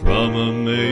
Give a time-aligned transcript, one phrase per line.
[0.00, 0.91] from a manger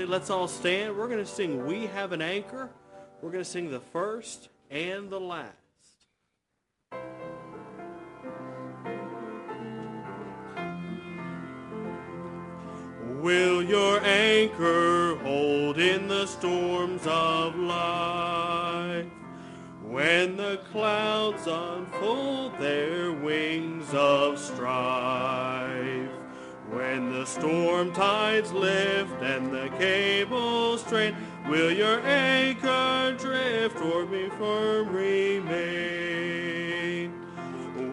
[0.00, 0.18] everybody.
[0.18, 0.96] Let's all stand.
[0.96, 2.70] We're going to sing We Have an Anchor.
[3.20, 5.54] We're going to sing the first and the last.
[13.20, 19.06] Will your anchor hold in the storms of life?
[19.82, 25.79] When the clouds unfold their wings of strife,
[26.90, 31.14] when the storm tides lift and the cables strain,
[31.48, 35.52] will your anchor drift or be firm remain?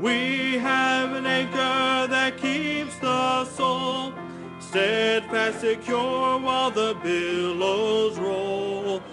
[0.01, 4.13] We have an anchor that keeps the soul
[4.60, 9.04] steadfast, secure while the billows roll.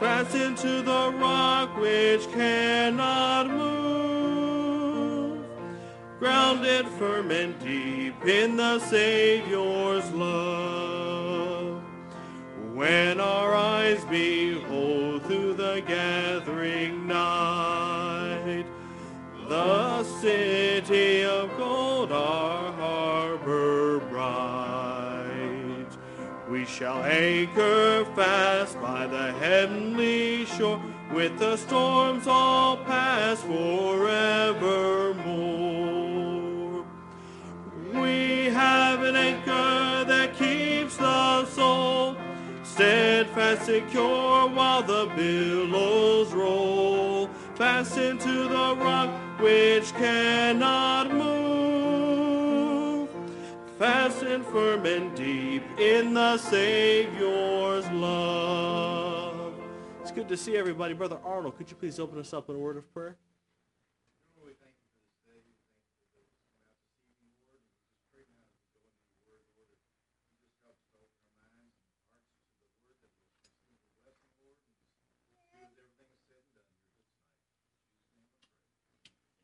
[0.00, 4.01] Fastened to the rock which cannot move,
[6.22, 11.82] grounded firm and deep in the Savior's love.
[12.72, 18.66] When our eyes behold through the gathering night,
[19.48, 25.88] the city of gold, our harbor bright.
[26.48, 30.80] We shall anchor fast by the heavenly shore,
[31.12, 35.21] with the storms all pass forevermore.
[39.14, 42.16] An anchor that keeps the soul
[42.62, 53.06] steadfast, secure while the billows roll, fastened to the rock which cannot move,
[53.78, 59.52] fastened firm and deep in the Savior's love.
[60.00, 60.94] It's good to see everybody.
[60.94, 63.16] Brother Arnold, could you please open us up in a word of prayer?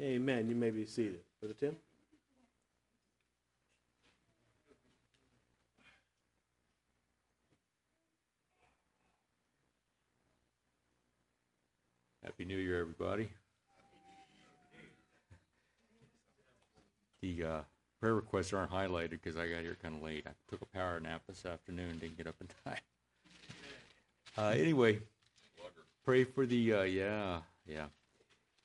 [0.01, 0.49] Amen.
[0.49, 1.19] You may be seated.
[1.41, 1.77] Brother Tim?
[12.23, 13.29] Happy New Year, everybody.
[17.21, 17.61] The uh,
[18.01, 20.25] prayer requests aren't highlighted because I got here kind of late.
[20.29, 22.81] I took a power nap this afternoon, didn't get up in time.
[24.37, 25.01] Uh, anyway,
[26.05, 27.87] pray for the, uh, yeah, yeah.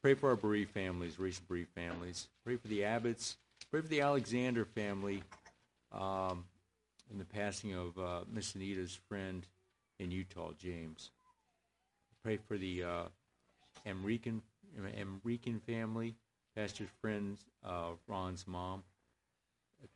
[0.04, 2.28] Pray for our bereaved families, recent bereaved families.
[2.44, 3.38] Pray for the Abbotts.
[3.72, 5.24] Pray for the Alexander family
[5.94, 6.44] um,
[7.10, 9.48] in the passing of uh, Miss Anita's friend
[10.00, 11.10] in Utah, James.
[12.22, 13.04] Pray for the uh,
[13.88, 14.42] Emrican
[15.66, 16.16] family,
[16.54, 18.84] pastor's friend, uh, Ron's mom,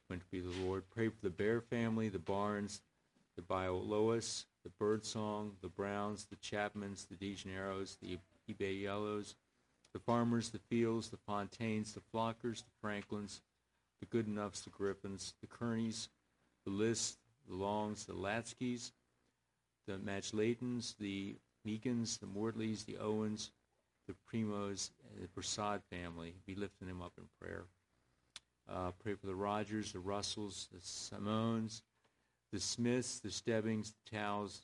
[0.10, 0.84] went to be the Lord.
[0.90, 2.80] Pray for the Bear family, the Barnes,
[3.36, 8.18] the Bioloas, the Birdsong, the Browns, the Chapmans, the DeGeneros, the
[8.50, 9.36] eBay Yellows,
[9.98, 13.42] the Farmers, the Fields, the Fontaines, the Flockers, the Franklins,
[14.00, 16.10] the Goodenoughs, the Griffins, the Kearneys,
[16.66, 17.18] the Lists,
[17.50, 18.92] the Longs, the Latskys,
[19.88, 21.38] the Matchlatons, the
[21.68, 23.50] Meekins, the Mortleys, the Owens,
[24.08, 26.36] the Primos, the Prasad family.
[26.46, 27.64] Be lifting them up in prayer.
[28.72, 31.82] Uh, pray for the Rogers, the Russells, the Simones,
[32.54, 34.62] the Smiths, the Stebbings, the Towels,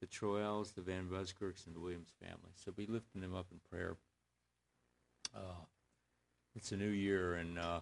[0.00, 2.52] the Troels, the Van Buskirks, and the Williams family.
[2.54, 3.96] So be lifting them up in prayer.
[5.34, 5.64] Uh,
[6.54, 7.80] it's a new year, and uh,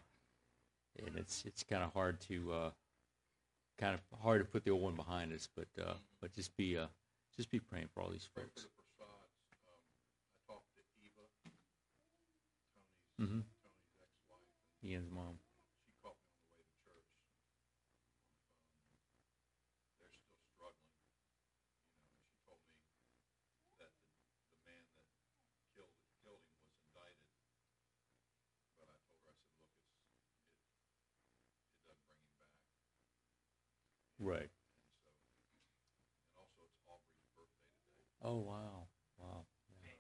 [0.99, 2.71] and it's it's kind of hard to uh,
[3.79, 6.77] kind of hard to put the old one behind us, but uh, but just be
[6.77, 6.87] uh,
[7.37, 8.67] just be praying for all these folks.
[13.21, 13.41] Mm-hmm.
[14.83, 15.39] Ian's mom.
[34.21, 34.51] Right.
[38.23, 38.87] Oh wow,
[39.19, 39.45] wow.
[39.83, 39.91] Yeah.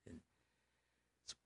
[0.05, 0.19] And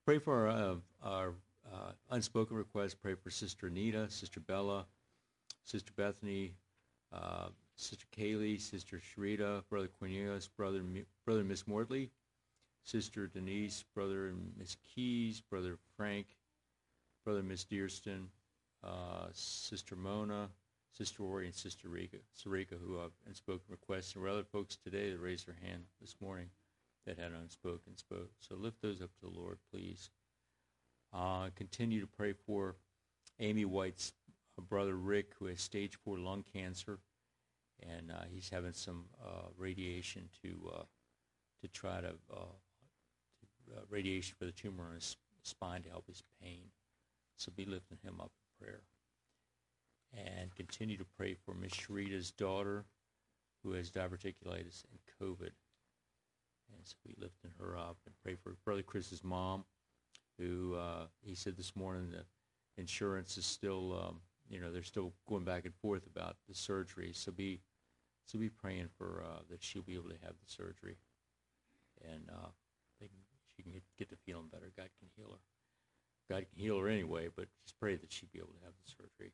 [0.08, 1.34] pray for our, uh, our
[1.71, 2.95] uh, unspoken requests.
[2.95, 4.88] Pray for Sister Anita, Sister Bella,
[5.63, 6.56] Sister Bethany,
[7.13, 10.82] uh, Sister Kaylee, Sister Sharita, Brother Cornelius, Brother
[11.27, 12.10] Brother Miss Mortley,
[12.86, 16.25] Sister Denise, Brother Miss Keys, Brother Frank,
[17.23, 18.27] Brother Miss Dearston,
[18.84, 20.49] uh, Sister Mona,
[20.91, 24.75] Sister Ori, and Sister Rika, Sarika, who have unspoken requests, and there were other folks
[24.75, 26.49] today that raised their hand this morning
[27.05, 28.31] that had unspoken spoke.
[28.39, 30.10] So lift those up to the Lord, please.
[31.13, 32.75] Uh, continue to pray for
[33.39, 34.13] Amy White's
[34.57, 36.99] uh, brother Rick, who has stage four lung cancer,
[37.81, 40.84] and uh, he's having some uh, radiation to uh,
[41.62, 46.63] to try to, uh, radiation for the tumor on his spine to help his pain.
[47.41, 48.82] So be lifting him up in prayer,
[50.13, 52.86] and continue to pray for Miss Sharita's daughter,
[53.63, 55.49] who has diverticulitis and COVID.
[56.71, 59.65] And so we lifting her up and pray for Brother Chris's mom,
[60.38, 62.25] who uh, he said this morning that
[62.77, 67.12] insurance is still, um, you know, they're still going back and forth about the surgery.
[67.12, 67.60] So be,
[68.27, 70.97] so be praying for uh, that she'll be able to have the surgery,
[72.08, 72.49] and uh,
[72.99, 73.17] they can,
[73.56, 74.71] she can get, get feeling better.
[74.77, 75.50] God can heal her.
[76.31, 78.91] God can heal her anyway, but just pray that she'd be able to have the
[78.91, 79.33] surgery.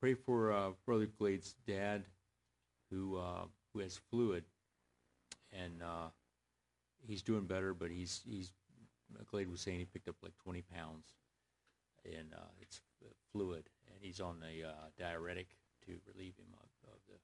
[0.00, 2.02] Pray for uh, Brother Glade's dad,
[2.90, 4.42] who uh, who has fluid,
[5.52, 6.08] and uh,
[7.06, 8.50] he's doing better, but he's he's
[9.30, 11.14] Glade was saying he picked up like 20 pounds,
[12.04, 12.80] and uh, it's
[13.32, 15.46] fluid, and he's on a uh, diuretic
[15.86, 17.14] to relieve him of, of the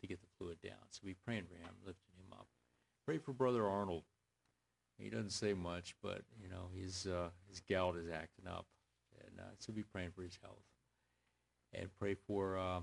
[0.00, 0.82] to, get the fluid down.
[0.90, 2.48] So be praying for him, lifting him up.
[3.06, 4.02] Pray for Brother Arnold.
[4.98, 8.66] He doesn't say much, but you know his uh, his gout is acting up,
[9.20, 10.64] and uh, so be praying for his health,
[11.72, 12.58] and pray for.
[12.58, 12.80] Uh,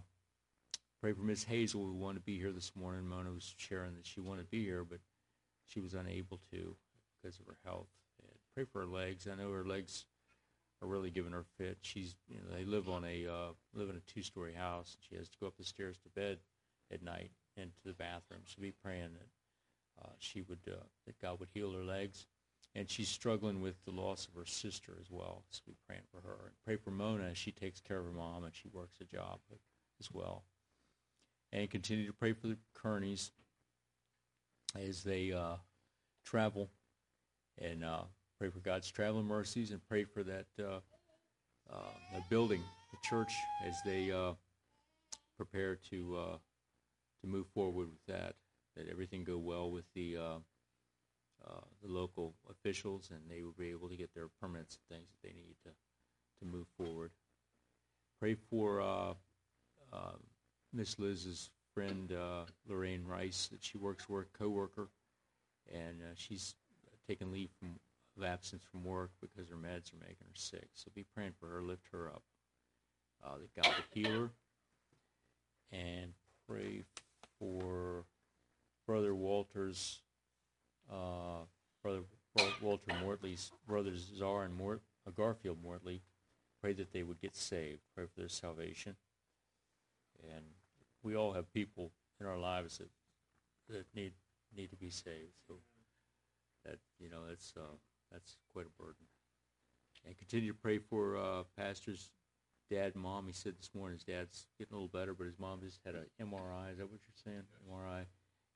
[1.02, 3.08] Pray for Miss Hazel, who wanted to be here this morning.
[3.08, 5.00] Mona was sharing that she wanted to be here, but
[5.66, 6.76] she was unable to
[7.20, 7.88] because of her health.
[8.22, 9.28] And pray for her legs.
[9.28, 10.06] I know her legs
[10.80, 11.80] are really giving her fit.
[11.82, 14.96] She's, you know, they live on a uh, live in a two-story house.
[14.96, 16.38] And she has to go up the stairs to bed
[16.94, 18.42] at night and to the bathroom.
[18.46, 19.28] So be praying that
[20.04, 22.28] uh, she would uh, that God would heal her legs.
[22.74, 25.44] And she's struggling with the loss of her sister as well.
[25.50, 26.38] So be praying for her.
[26.46, 29.04] And pray for Mona as she takes care of her mom and she works a
[29.04, 29.40] job
[30.00, 30.46] as well
[31.54, 33.32] and continue to pray for the Kearneys
[34.76, 35.56] as they uh,
[36.26, 36.70] travel,
[37.58, 38.04] and uh,
[38.40, 40.80] pray for God's traveling mercies, and pray for that uh,
[41.72, 42.62] uh, the building,
[42.92, 43.34] the church,
[43.66, 44.12] as they
[45.38, 46.38] prepare to
[47.22, 48.36] to move forward with that.
[48.76, 50.40] That everything go well with the uh,
[51.46, 55.10] uh, the local officials, and they will be able to get their permits and things
[55.10, 55.72] that they need to
[56.40, 57.12] to move forward.
[58.20, 58.82] Pray for.
[58.82, 59.14] Uh,
[59.92, 60.14] uh,
[60.74, 64.88] Miss Liz's friend uh, Lorraine Rice that she works with, co-worker,
[65.74, 66.56] and uh, she's
[67.08, 67.80] taken leave from
[68.18, 70.68] of absence from work because her meds are making her sick.
[70.74, 72.24] So be praying for her, lift her up.
[73.24, 74.30] Uh, that God would heal her,
[75.72, 76.12] and
[76.48, 76.84] pray
[77.40, 78.04] for
[78.86, 80.02] Brother Walter's
[80.92, 81.46] uh,
[81.82, 82.02] brother
[82.62, 86.02] Walter Mortley's brothers Czar and Mort, uh, Garfield Mortley.
[86.62, 87.82] Pray that they would get saved.
[87.96, 88.96] Pray for their salvation.
[90.24, 90.46] And
[91.02, 92.90] we all have people in our lives that
[93.70, 94.14] that need
[94.56, 95.34] need to be saved.
[95.48, 95.56] So
[96.66, 97.76] that you know that's uh,
[98.12, 99.06] that's quite a burden.
[100.06, 102.10] And continue to pray for uh, pastor's
[102.70, 103.28] dad and mom.
[103.28, 105.96] He said this morning his dad's getting a little better, but his mom just had
[105.96, 106.72] an MRI.
[106.72, 107.44] Is that what you're saying?
[107.70, 108.06] MRI,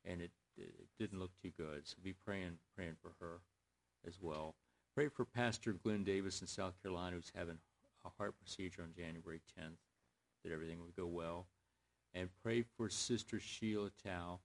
[0.05, 1.87] and it, it didn't look too good.
[1.87, 3.39] So be praying praying for her
[4.07, 4.55] as well.
[4.95, 7.57] Pray for Pastor Glenn Davis in South Carolina who's having
[8.05, 9.77] a heart procedure on January 10th.
[10.43, 11.47] That everything would go well
[12.13, 14.39] and pray for Sister Sheila Tao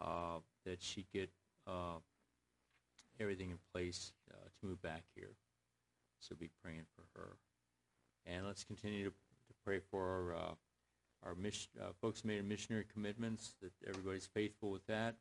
[0.00, 1.30] uh, that she get
[1.66, 1.98] uh,
[3.20, 5.32] everything in place uh, to move back here.
[6.20, 7.36] So be praying for her,
[8.24, 10.54] and let's continue to, to pray for our uh,
[11.24, 15.14] our mission, uh, folks made missionary commitments that everybody's faithful with that.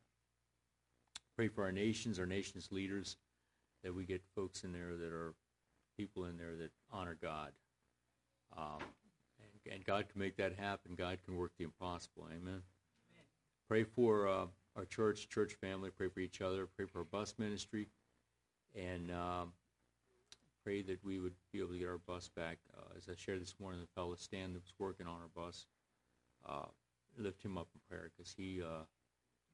[1.36, 3.18] Pray for our nations, our nation's leaders,
[3.84, 5.34] that we get folks in there that are
[5.98, 7.52] people in there that honor God.
[8.58, 8.80] Um,
[9.72, 10.96] and God can make that happen.
[10.98, 12.26] God can work the impossible.
[12.28, 12.42] Amen.
[12.42, 12.64] Amen.
[13.68, 15.90] Pray for uh, our church, church family.
[15.96, 16.68] Pray for each other.
[16.76, 17.88] Pray for our bus ministry,
[18.76, 19.54] and um,
[20.64, 22.58] pray that we would be able to get our bus back.
[22.76, 25.66] Uh, as I shared this morning, the fellow Stan that was working on our bus,
[27.17, 28.84] lift him up in prayer because he uh,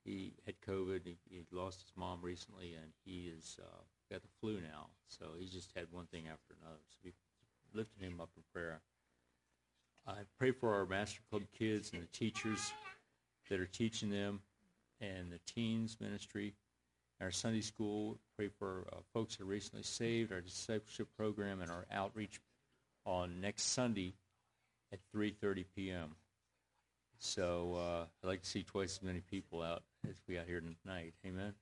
[0.03, 1.01] he had COVID.
[1.03, 4.87] He, he, lost his mom recently, and he is uh, got the flu now.
[5.07, 6.79] So he's just had one thing after another.
[6.89, 7.13] So we
[7.73, 8.79] lifted him up in prayer.
[10.07, 12.71] I pray for our Master Club kids and the teachers
[13.49, 14.39] that are teaching them
[15.01, 16.53] and the teens ministry
[17.21, 18.17] our Sunday school.
[18.37, 22.39] Pray for uh, folks that are recently saved, our discipleship program, and our outreach
[23.05, 24.13] on next Sunday
[24.93, 26.15] at 3:30 p.m.
[27.19, 30.61] So uh, I'd like to see twice as many people out as we got here
[30.61, 31.13] tonight.
[31.25, 31.53] Amen.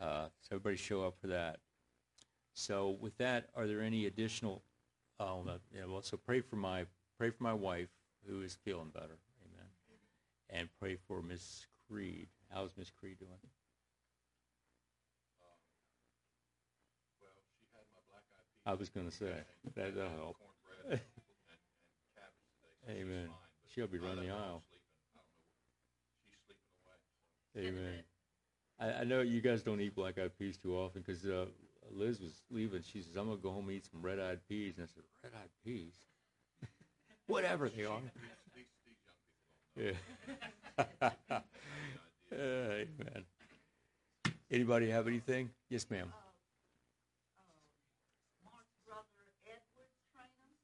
[0.00, 1.58] Uh, so everybody show up for that.
[2.54, 4.62] So with that, are there any additional?
[5.18, 6.86] Oh, uh, yeah, well, so pray for my
[7.18, 7.88] pray for my wife
[8.26, 9.18] who is feeling better.
[9.44, 9.66] Amen.
[10.50, 12.28] And pray for Miss Creed.
[12.52, 13.30] How's Miss Creed doing?
[17.20, 18.72] Well, she had my black eyed.
[18.72, 19.32] I was going to say
[19.74, 20.36] that that'll help.
[20.38, 21.58] Cornbread and, and
[22.14, 22.72] cabbage today.
[22.86, 23.28] So she's Amen.
[23.74, 24.62] She'll be running the aisle.
[25.14, 25.22] I know.
[26.24, 26.98] She's sleeping away.
[27.54, 27.60] So.
[27.60, 28.02] Amen.
[28.80, 31.46] I, I know you guys don't eat black eyed peas too often because uh,
[31.92, 32.82] Liz was leaving.
[32.82, 35.04] She says, "I'm gonna go home and eat some red eyed peas," and I said,
[35.22, 35.94] "Red eyed peas,
[37.26, 38.00] whatever they are."
[38.54, 39.42] These, these young people
[39.76, 39.76] don't know.
[39.76, 39.92] Yeah.
[41.32, 41.40] Uh,
[42.32, 43.24] amen.
[44.50, 45.50] Anybody have anything?
[45.68, 46.12] Yes, ma'am.
[48.42, 50.56] Mark's brother Edward Trainer.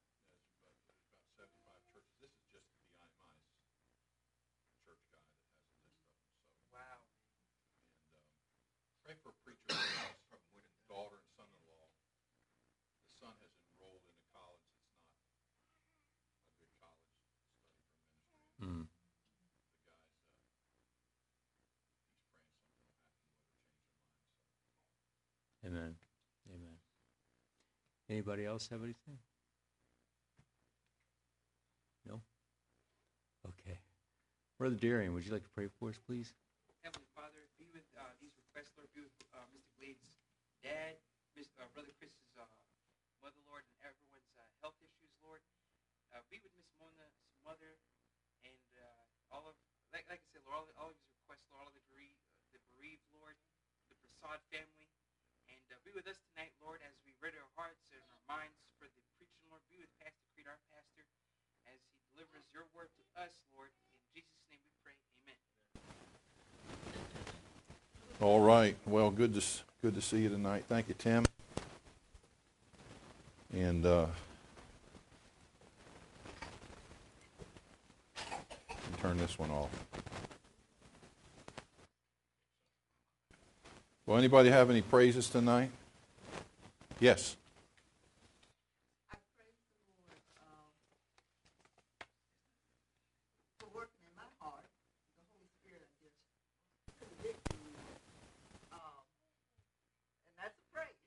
[0.64, 2.16] There's about, there's about 75 churches.
[2.16, 3.44] This is just the IMI's
[4.88, 6.00] church guy that has a list of them.
[6.00, 7.04] So, Wow.
[7.04, 8.32] and um,
[9.04, 10.16] pray for a preacher who has
[10.56, 11.92] with daughter and son-in-law.
[13.04, 17.60] The son has enrolled in a college that's not a good college to study for
[17.68, 18.00] ministry.
[18.64, 18.88] Mm.
[18.88, 24.16] The guy's, uh, he's praying something will happen where they change their mind.
[25.62, 25.68] So.
[25.68, 25.94] Amen.
[26.50, 26.76] Amen.
[28.12, 29.16] Anybody else have anything?
[32.04, 32.20] No?
[33.40, 33.80] Okay.
[34.60, 36.36] Brother Darian, would you like to pray for us, please?
[36.84, 38.92] Heavenly Father, be with uh, these requests, Lord.
[38.92, 39.64] Be with uh, Mr.
[39.80, 40.12] Glade's
[40.60, 41.00] dad,
[41.32, 42.44] Miss, uh, Brother Chris's uh,
[43.24, 45.40] mother, Lord, and everyone's uh, health issues, Lord.
[46.12, 47.16] Uh, be with Miss Mona's
[47.48, 47.80] mother
[48.44, 48.60] and
[49.32, 49.56] all of,
[49.96, 52.20] like, like I said, Lord, all, all of these requests, Lord, all of the bereaved,
[52.52, 53.40] the bereaved, Lord,
[53.88, 54.91] the Prasad family.
[55.72, 58.84] Uh, be with us tonight, Lord, as we read our hearts and our minds for
[58.84, 59.64] the preaching, Lord.
[59.72, 61.08] Be with Pastor Creed, our pastor,
[61.64, 63.72] as he delivers your word to us, Lord.
[64.12, 64.92] In Jesus' name we pray.
[65.24, 65.40] Amen.
[68.20, 68.76] All right.
[68.84, 69.40] Well, good to
[69.80, 70.68] good to see you tonight.
[70.68, 71.24] Thank you, Tim.
[73.56, 74.12] And uh,
[79.00, 79.72] turn this one off.
[84.06, 85.70] Well, anybody have any praises tonight?
[86.98, 87.36] Yes.
[89.10, 90.74] I praise the Lord um,
[93.62, 94.66] for working in my heart.
[94.66, 96.18] The Holy Spirit, I guess,
[96.98, 97.78] convicting me.
[98.74, 99.06] Um,
[100.34, 100.98] and that's a praise.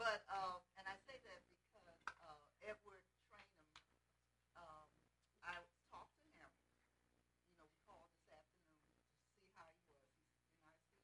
[0.00, 3.76] but, um, and I say that because uh, Edward Trainum,
[4.56, 4.88] um,
[5.44, 5.60] I
[5.92, 6.48] talked to him.
[7.52, 10.00] You know, we called this afternoon to see how he was.
[10.16, 10.96] He's in ICU.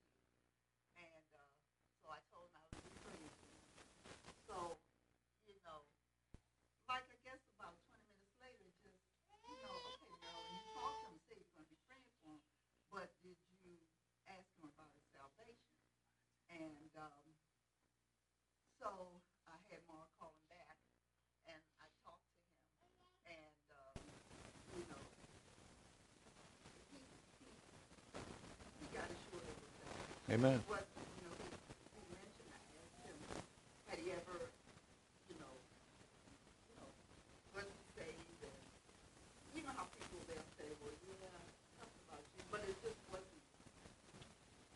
[1.00, 1.48] And uh,
[2.04, 3.64] so I told him I was be praying for him.
[4.46, 4.76] So,
[5.48, 5.80] you know,
[6.86, 9.00] like I guess about 20 minutes later, just,
[9.48, 12.36] you know, okay, Marilyn, you talked to him, said you're going to be praying for
[12.36, 12.40] him,
[12.92, 13.80] but did you
[14.28, 15.72] ask him about his salvation?
[16.62, 17.26] And um,
[18.78, 18.86] so
[19.50, 20.78] I had Mark call him back,
[21.50, 22.54] and I talked to him,
[23.26, 23.98] and, um,
[24.78, 25.02] you know,
[26.94, 27.02] he,
[27.42, 27.50] he,
[28.78, 30.38] he got assured of his salvation.
[30.38, 30.62] Amen.
[30.62, 33.18] You know, he, he mentioned, I asked him,
[33.90, 34.38] had he ever,
[35.26, 35.54] you know,
[36.70, 36.90] you know,
[37.58, 38.38] was he saved?
[38.46, 38.54] And
[39.58, 41.26] you know how people they'll say, well, yeah,
[41.82, 43.42] something about you, but it just wasn't,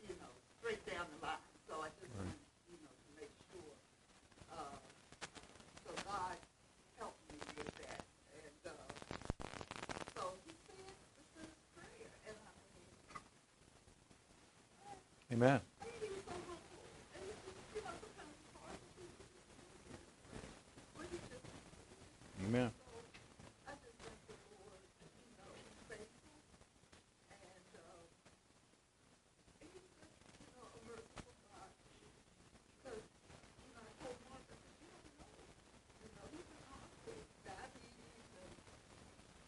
[0.03, 1.38] you know, straight down the line.
[1.66, 2.38] So I just wanted,
[2.70, 3.75] you know, to make sure.
[4.55, 4.79] Uh,
[5.83, 6.38] so God
[6.94, 8.07] helped me with that,
[8.38, 8.87] and uh,
[10.14, 12.87] so he said the sinner's prayer, and I mean.
[15.35, 15.59] Amen.
[15.83, 16.87] I mean, he was so humble.
[17.18, 19.11] And it's just, you know, sometimes it's hard to do.
[20.94, 21.42] But he just,
[22.46, 22.70] Amen.
[22.79, 22.87] so,
[23.66, 26.38] I just thank the Lord, you know, he's faithful.
[27.35, 28.07] And, um,
[29.59, 31.75] and he's just, you know, a merciful God.
[32.87, 35.35] Because, you know, I told Mark, I said, you don't know.
[36.07, 38.53] You know, he's in the hospital, diabetes, and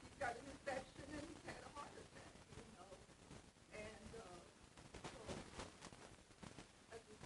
[0.03, 2.91] he's got an infection, and he's had a heart attack, you know.
[3.79, 4.43] And, uh,
[5.15, 5.21] so,
[6.91, 7.23] I just,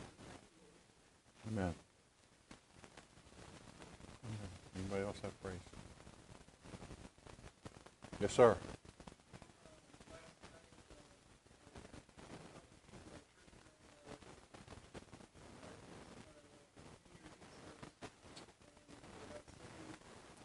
[4.93, 5.57] Anybody else have praise?
[8.21, 8.57] Yes, sir.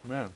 [0.06, 0.30] Amen.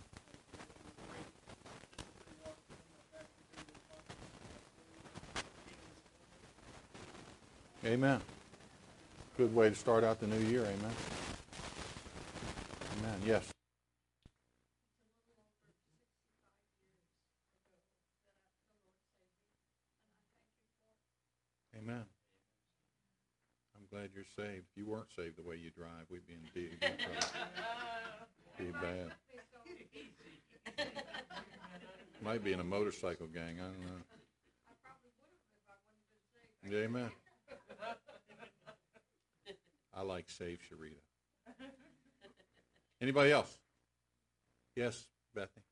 [7.85, 8.21] Amen.
[9.37, 10.63] Good way to start out the new year.
[10.63, 10.91] Amen.
[12.99, 13.21] Amen.
[13.25, 13.51] Yes.
[21.83, 22.05] Amen.
[23.75, 24.65] I'm glad you're saved.
[24.71, 26.97] If you weren't saved the way you drive, we'd be in big trouble.
[28.57, 29.11] Be bad.
[32.23, 33.57] Might be in a motorcycle gang.
[33.59, 34.01] I don't know.
[36.69, 37.11] Yeah, amen.
[39.93, 41.01] I like Save Sharita.
[43.01, 43.57] Anybody else?
[44.75, 45.65] Yes, Bethany.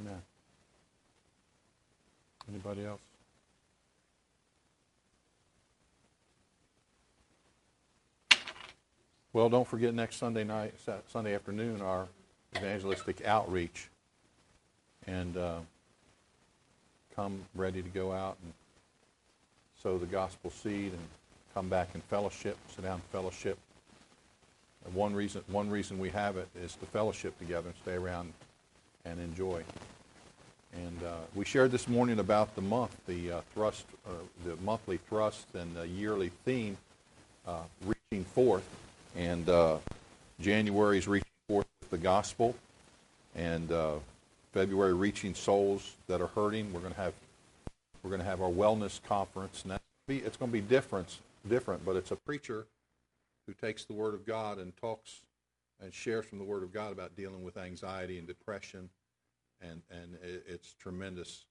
[0.00, 0.22] Amen.
[2.62, 3.00] Anybody else?
[9.32, 10.74] Well, don't forget next Sunday night,
[11.08, 12.06] Sunday afternoon, our
[12.56, 13.88] evangelistic outreach.
[15.06, 15.60] And uh,
[17.16, 18.52] come ready to go out and
[19.82, 21.08] sow the gospel seed and
[21.54, 23.58] come back and fellowship, sit down and fellowship.
[24.84, 28.34] And one reason, one reason we have it is to fellowship together and stay around
[29.06, 29.62] and enjoy.
[30.74, 34.10] And uh, we shared this morning about the month, the uh, thrust, uh,
[34.44, 36.76] the monthly thrust and the yearly theme,
[37.46, 38.68] uh, reaching forth.
[39.16, 39.78] And uh,
[40.40, 42.54] January is reaching forth with the gospel,
[43.34, 43.94] and uh,
[44.52, 46.72] February reaching souls that are hurting.
[46.72, 47.14] We're going to have
[48.02, 51.18] we're going to have our wellness conference, and that's be, it's going to be different,
[51.46, 52.66] different, but it's a preacher
[53.46, 55.20] who takes the Word of God and talks
[55.82, 58.88] and shares from the Word of God about dealing with anxiety and depression
[59.60, 61.46] and and it, it's tremendous,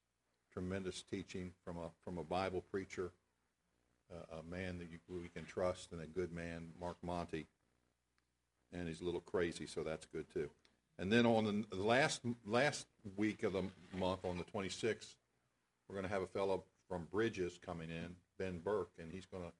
[0.52, 3.12] tremendous teaching from a from a Bible preacher,
[4.12, 7.46] uh, a man that you, we can trust, and a good man, Mark Monty.
[8.72, 10.48] And he's a little crazy, so that's good too.
[10.98, 13.64] And then on the last last week of the
[13.96, 15.14] month, on the 26th,
[15.88, 19.42] we're going to have a fellow from Bridges coming in, Ben Burke, and he's going
[19.42, 19.52] to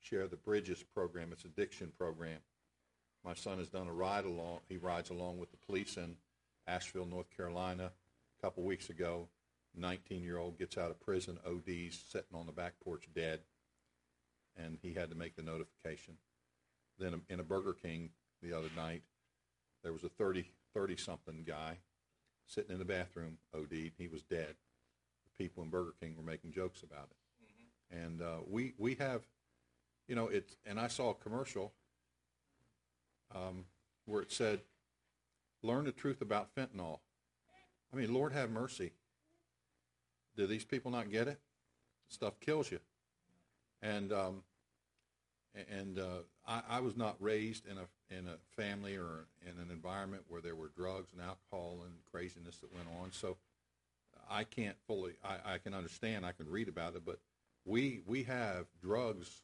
[0.00, 1.30] share the Bridges program.
[1.32, 2.38] It's addiction program.
[3.24, 4.58] My son has done a ride along.
[4.68, 6.16] He rides along with the police in
[6.66, 7.92] Asheville, North Carolina,
[8.38, 9.28] a couple weeks ago.
[9.78, 13.40] 19-year-old gets out of prison, ODs, sitting on the back porch dead,
[14.56, 16.14] and he had to make the notification.
[16.98, 18.10] Then in a Burger King
[18.42, 19.02] the other night,
[19.82, 20.44] there was a 30,
[20.76, 21.78] 30-something guy
[22.46, 23.92] sitting in the bathroom, OD'd.
[23.96, 24.54] He was dead.
[25.24, 27.96] The people in Burger King were making jokes about it.
[27.96, 29.22] And uh, we, we have,
[30.08, 31.72] you know, it's, and I saw a commercial
[33.34, 33.64] um,
[34.06, 34.60] where it said,
[35.62, 36.98] learn the truth about fentanyl.
[37.92, 38.92] I mean, Lord have mercy.
[40.36, 41.38] Do these people not get it?
[42.08, 42.80] Stuff kills you.
[43.82, 44.42] And um,
[45.70, 49.70] and uh, I, I was not raised in a in a family or in an
[49.70, 53.12] environment where there were drugs and alcohol and craziness that went on.
[53.12, 53.36] So
[54.30, 55.14] I can't fully.
[55.24, 56.24] I, I can understand.
[56.24, 57.18] I can read about it, but
[57.64, 59.42] we we have drugs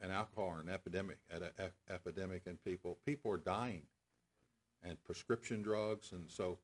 [0.00, 3.82] and alcohol are an epidemic at an ep- epidemic, and people people are dying
[4.82, 6.58] and prescription drugs, and so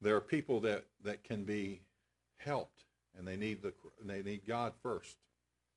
[0.00, 1.80] there are people that, that can be
[2.36, 2.84] helped,
[3.16, 3.72] and they need the
[4.04, 5.16] they need God first.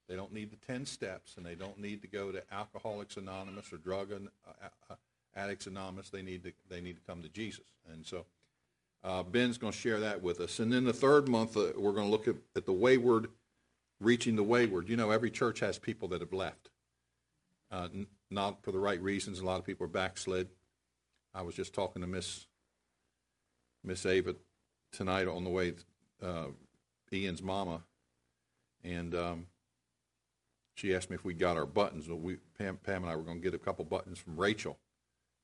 [0.08, 3.72] They don't need the ten steps, and they don't need to go to Alcoholics Anonymous
[3.72, 4.95] or Drug uh, uh,
[5.36, 6.10] Addicts Anonymous.
[6.10, 8.26] They need to they need to come to Jesus, and so
[9.04, 10.60] uh, Ben's going to share that with us.
[10.60, 13.30] And then the third month, uh, we're going to look at, at the wayward,
[14.00, 14.89] reaching the wayward.
[14.89, 16.69] You know, every church has people that have left,
[17.72, 17.88] uh,
[18.30, 19.39] not for the right reasons.
[19.39, 20.50] A lot of people are backslid.
[21.34, 22.48] I was just talking to Miss
[23.84, 24.36] Miss Ava
[24.92, 25.74] tonight on the way,
[26.22, 26.48] uh,
[27.13, 27.84] Ian's mama,
[28.84, 29.48] and um,
[30.76, 32.08] she asked me if we got our buttons.
[32.08, 34.78] Well, we Pam, Pam and I were going to get a couple buttons from Rachel,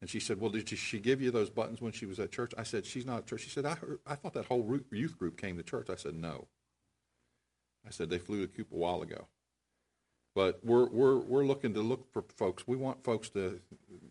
[0.01, 2.51] and she said, "Well, did she give you those buttons when she was at church?"
[2.57, 5.17] I said, "She's not at church." She said, "I heard, I thought that whole youth
[5.17, 6.47] group came to church." I said, "No."
[7.87, 9.27] I said they flew to Coop a while ago,
[10.33, 12.67] but we're we're we're looking to look for folks.
[12.67, 13.59] We want folks to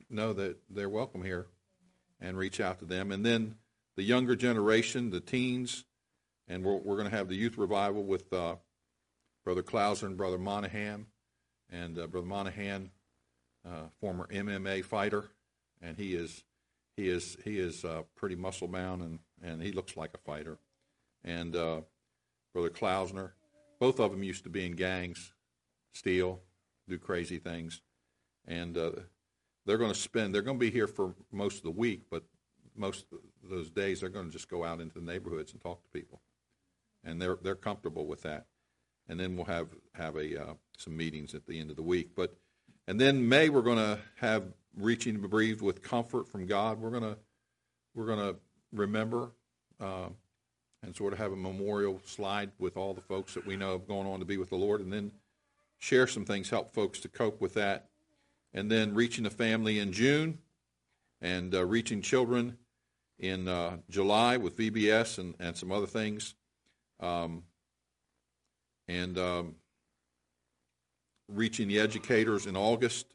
[0.08, 1.48] know that they're welcome here,
[2.24, 3.12] and reach out to them.
[3.12, 3.56] And then
[3.96, 5.84] the younger generation, the teens,
[6.48, 8.56] and we're we're going to have the youth revival with uh,
[9.44, 11.06] Brother Clouser and Brother Monahan,
[11.70, 12.90] and uh, Brother Monahan,
[13.66, 15.26] uh, former MMA fighter,
[15.80, 16.42] and he is
[16.96, 20.58] he is he is uh, pretty muscle bound and and he looks like a fighter,
[21.22, 21.82] and uh,
[22.52, 23.32] Brother Klausner,
[23.78, 25.32] both of them used to be in gangs,
[25.92, 26.40] steal,
[26.88, 27.82] do crazy things,
[28.46, 28.90] and uh,
[29.66, 32.24] they're going to spend they're going to be here for most of the week, but
[32.76, 35.82] most of those days they're going to just go out into the neighborhoods and talk
[35.82, 36.20] to people,
[37.04, 38.46] and they're they're comfortable with that
[39.08, 42.10] and then we'll have have a uh, some meetings at the end of the week.
[42.14, 42.36] But
[42.86, 44.44] and then May we're going to have
[44.76, 46.80] reaching to breathe with comfort from God.
[46.80, 47.16] We're going to
[47.94, 48.36] we're going to
[48.72, 49.30] remember
[49.80, 50.08] uh,
[50.82, 53.86] and sort of have a memorial slide with all the folks that we know have
[53.86, 55.12] gone on to be with the Lord, and then
[55.78, 57.88] share some things, help folks to cope with that,
[58.54, 60.38] and then reaching a family in June,
[61.20, 62.56] and uh, reaching children
[63.18, 66.34] in uh, July with VBS and, and some other things.
[67.00, 67.42] Um,
[68.88, 69.54] and um,
[71.28, 73.14] reaching the educators in August.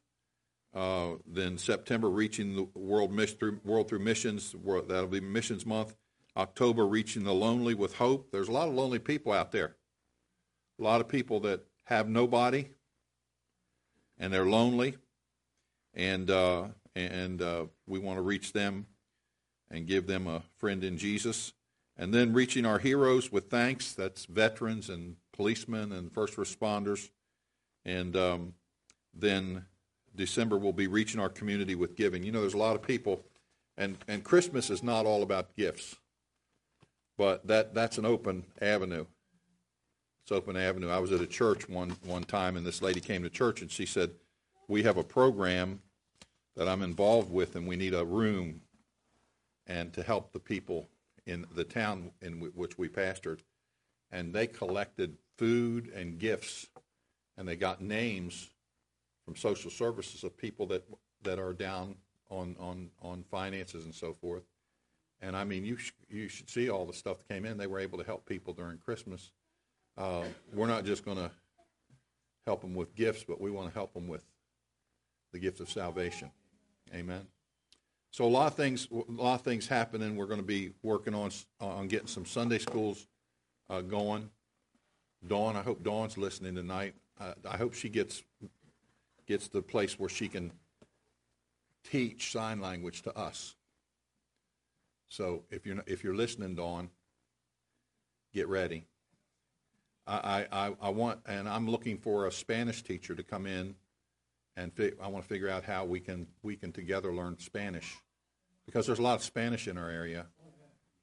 [0.74, 4.56] Uh, then September, reaching the world, through, world through missions.
[4.88, 5.96] That'll be Missions Month.
[6.38, 8.32] October, reaching the lonely with hope.
[8.32, 9.76] There's a lot of lonely people out there.
[10.80, 12.70] A lot of people that have nobody,
[14.18, 14.96] and they're lonely,
[15.94, 18.86] and uh, and uh, we want to reach them
[19.72, 21.54] and give them a friend in Jesus.
[21.98, 23.94] And then reaching our heroes with thanks.
[23.94, 27.10] That's veterans and policemen and first responders.
[27.86, 28.54] And um,
[29.14, 29.66] then
[30.16, 32.24] December we'll be reaching our community with giving.
[32.24, 33.26] You know, there's a lot of people,
[33.78, 35.98] and, and Christmas is not all about gifts,
[37.18, 39.06] but that, that's an open avenue.
[40.24, 40.90] It's open avenue.
[40.90, 43.72] I was at a church one, one time, and this lady came to church, and
[43.72, 44.12] she said,
[44.68, 45.82] we have a program
[46.60, 48.60] that I'm involved with, and we need a room
[49.66, 50.90] and to help the people
[51.26, 53.40] in the town in which we pastored.
[54.12, 56.68] And they collected food and gifts,
[57.38, 58.50] and they got names
[59.24, 60.84] from social services of people that
[61.24, 61.96] that are down
[62.30, 64.44] on on on finances and so forth.
[65.22, 67.58] And I mean, you sh- you should see all the stuff that came in.
[67.58, 69.32] They were able to help people during Christmas.
[69.98, 71.32] Uh, we're not just going to
[72.46, 74.26] help them with gifts, but we want to help them with
[75.32, 76.32] the gift of salvation.
[76.94, 77.28] Amen.
[78.12, 80.16] So a lot of things, a lot of things happening.
[80.16, 83.08] We're going to be working on on getting some Sunday schools
[83.70, 84.30] uh, going.
[85.28, 86.96] Dawn, I hope Dawn's listening tonight.
[87.20, 88.24] Uh, I hope she gets
[89.28, 90.52] gets the place where she can
[91.84, 93.56] teach sign language to us.
[95.10, 96.90] So if you're if you're listening, Dawn,
[98.34, 98.86] get ready.
[100.08, 103.76] I, I, I want and I'm looking for a Spanish teacher to come in
[104.60, 107.98] and fi- I want to figure out how we can we can together learn Spanish
[108.66, 110.28] because there's a lot of Spanish in our area,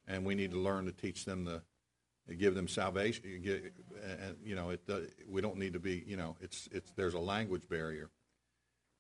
[0.07, 1.63] and we need to learn to teach them the
[2.35, 3.23] give them salvation.
[3.43, 3.73] Get,
[4.05, 4.99] and, you know, it, uh,
[5.29, 8.11] we don't need to be, you know, it's, it's, there's a language barrier.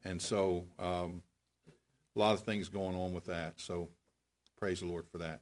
[0.05, 1.23] And so um,
[2.15, 3.55] a lot of things going on with that.
[3.57, 3.89] So
[4.59, 5.41] praise the Lord for that.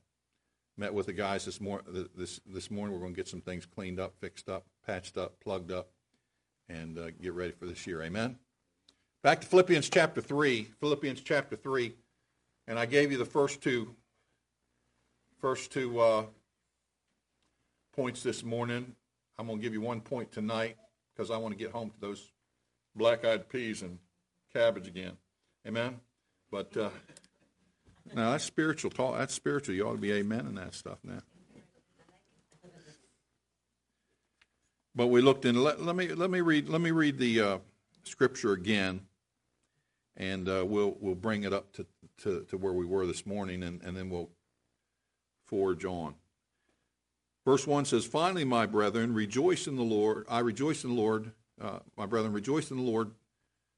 [0.76, 1.84] Met with the guys this, mor-
[2.16, 2.94] this, this morning.
[2.94, 5.90] We're going to get some things cleaned up, fixed up, patched up, plugged up,
[6.68, 8.02] and uh, get ready for this year.
[8.02, 8.38] Amen.
[9.24, 10.68] Back to Philippians chapter 3.
[10.80, 11.94] Philippians chapter 3.
[12.68, 13.96] And I gave you the first two,
[15.40, 16.24] first two uh,
[17.96, 18.94] points this morning.
[19.38, 20.76] I'm going to give you one point tonight
[21.16, 22.32] because I want to get home to those
[22.94, 23.98] black-eyed peas and
[24.52, 25.12] cabbage again.
[25.66, 26.00] Amen.
[26.50, 26.90] But uh,
[28.12, 29.16] now that's spiritual talk.
[29.16, 29.74] That's spiritual.
[29.74, 31.20] You ought to be amen in that stuff now.
[34.94, 35.62] But we looked in.
[35.62, 37.58] Let, let me let me read let me read the uh,
[38.04, 39.00] scripture again,
[40.16, 41.86] and uh, we'll we'll bring it up to,
[42.22, 44.30] to, to where we were this morning, and, and then we'll
[45.46, 46.14] forge on.
[47.44, 50.24] Verse 1 says, Finally, my brethren, rejoice in the Lord.
[50.28, 51.32] I rejoice in the Lord.
[51.60, 53.10] Uh, my brethren, rejoice in the Lord.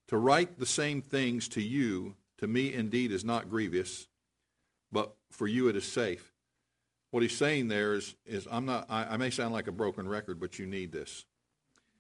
[0.09, 4.07] To write the same things to you, to me indeed is not grievous,
[4.93, 6.33] but for you it is safe.
[7.11, 10.09] What he's saying there is, is I'm not, I, I may sound like a broken
[10.09, 11.25] record, but you need this.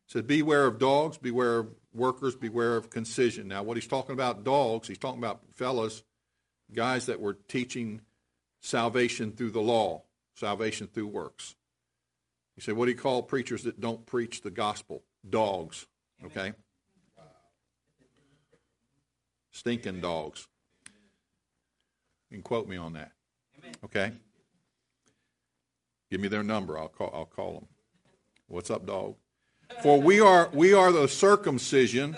[0.06, 3.48] Says, Beware of dogs, beware of workers, beware of concision.
[3.48, 6.02] Now, what he's talking about, dogs, he's talking about fellas,
[6.72, 8.00] guys that were teaching
[8.60, 10.02] salvation through the law
[10.36, 11.56] salvation through works.
[12.54, 15.02] He said, what do you call preachers that don't preach the gospel?
[15.28, 15.86] Dogs.
[16.24, 16.52] Okay?
[19.50, 20.46] Stinking dogs.
[22.30, 23.12] You can quote me on that.
[23.84, 24.12] Okay?
[26.10, 26.78] Give me their number.
[26.78, 27.66] I'll call, I'll call them.
[28.46, 29.16] What's up, dog?
[29.82, 32.16] For we are, we are the circumcision.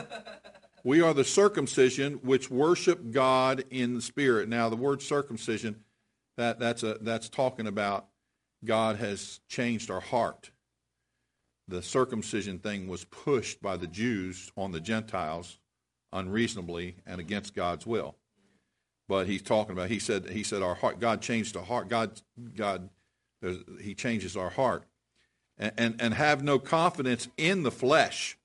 [0.84, 4.49] We are the circumcision which worship God in the spirit.
[4.49, 5.84] Now, the word circumcision,
[6.36, 8.07] that, that's, a, that's talking about
[8.64, 10.51] God has changed our heart.
[11.66, 15.59] The circumcision thing was pushed by the Jews on the Gentiles
[16.12, 18.16] unreasonably and against God's will.
[19.09, 21.88] But he's talking about, he said, he said our heart, God changed our heart.
[21.88, 22.20] God,
[22.57, 22.88] God,
[23.80, 24.84] he changes our heart.
[25.59, 28.39] And, and, have no confidence in the flesh,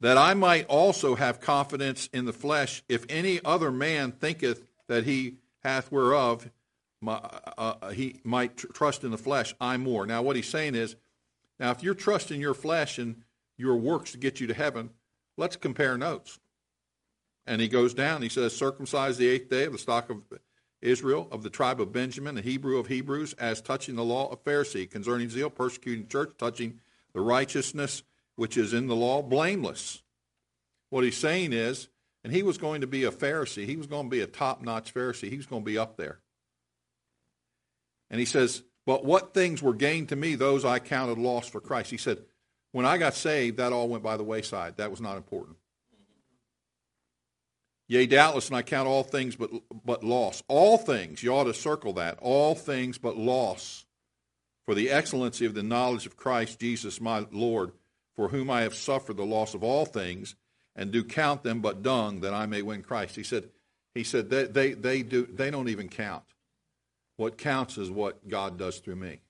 [0.00, 5.04] that I might also have confidence in the flesh, if any other man thinketh that
[5.04, 6.50] he hath whereof
[7.04, 10.06] my, uh, uh, he might tr- trust in the flesh, I more.
[10.06, 10.96] Now, what he's saying is,
[11.60, 13.22] now if you're trusting your flesh and
[13.56, 14.90] your works to get you to heaven,
[15.36, 16.38] let's compare notes.
[17.46, 20.24] And he goes down, he says, circumcised the eighth day of the stock of
[20.84, 24.44] Israel, of the tribe of Benjamin, a Hebrew of Hebrews, as touching the law of
[24.44, 26.80] Pharisee, concerning zeal, persecuting the church, touching
[27.14, 28.02] the righteousness
[28.36, 30.02] which is in the law, blameless.
[30.90, 31.88] What he's saying is,
[32.22, 34.62] and he was going to be a Pharisee, he was going to be a top
[34.62, 36.20] notch Pharisee, he was going to be up there.
[38.10, 41.60] And he says, But what things were gained to me, those I counted lost for
[41.60, 41.90] Christ.
[41.90, 42.18] He said,
[42.72, 44.76] When I got saved, that all went by the wayside.
[44.76, 45.56] That was not important.
[47.86, 49.50] Yea, doubtless, and I count all things but,
[49.84, 50.42] but loss.
[50.48, 52.18] All things, you ought to circle that.
[52.20, 53.84] All things but loss
[54.64, 57.72] for the excellency of the knowledge of Christ Jesus my Lord,
[58.16, 60.34] for whom I have suffered the loss of all things,
[60.74, 63.16] and do count them but dung, that I may win Christ.
[63.16, 63.50] He said,
[63.94, 66.24] he said they, they, they, do, they don't even count.
[67.16, 69.20] What counts is what God does through me.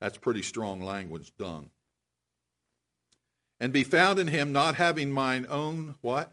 [0.00, 1.70] That's pretty strong language, dung.
[3.60, 6.32] And be found in him, not having mine own, what?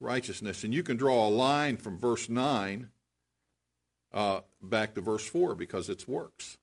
[0.00, 0.64] Righteousness.
[0.64, 2.90] And you can draw a line from verse 9
[4.12, 6.58] uh, back to verse 4 because it's works.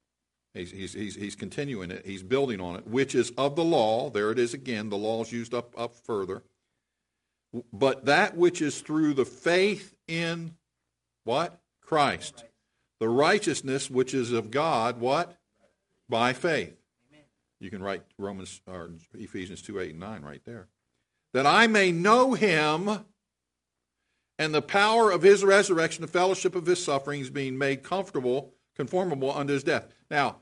[0.54, 2.06] He's, he's, he's, he's continuing it.
[2.06, 4.10] He's building on it, which is of the law.
[4.10, 4.90] There it is again.
[4.90, 6.44] The law is used up, up further.
[7.72, 10.56] But that which is through the faith in
[11.24, 11.60] what?
[11.82, 12.46] Christ.
[13.00, 15.38] The righteousness which is of God, what?
[16.08, 16.76] By faith.
[17.60, 20.68] You can write Romans or Ephesians 2, 8, and 9 right there.
[21.34, 23.06] That I may know him
[24.40, 29.32] and the power of his resurrection, the fellowship of his sufferings, being made comfortable, conformable
[29.32, 29.88] unto his death.
[30.10, 30.38] Now,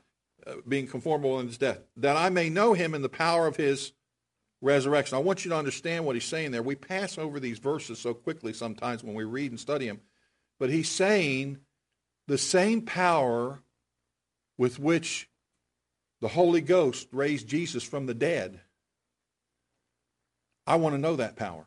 [0.47, 3.57] uh, being conformable unto his death, that I may know him in the power of
[3.57, 3.93] his
[4.61, 5.17] resurrection.
[5.17, 6.63] I want you to understand what he's saying there.
[6.63, 10.01] We pass over these verses so quickly sometimes when we read and study them,
[10.59, 11.59] but he's saying
[12.27, 13.63] the same power
[14.57, 15.29] with which
[16.21, 18.59] the Holy Ghost raised Jesus from the dead.
[20.67, 21.65] I want to know that power.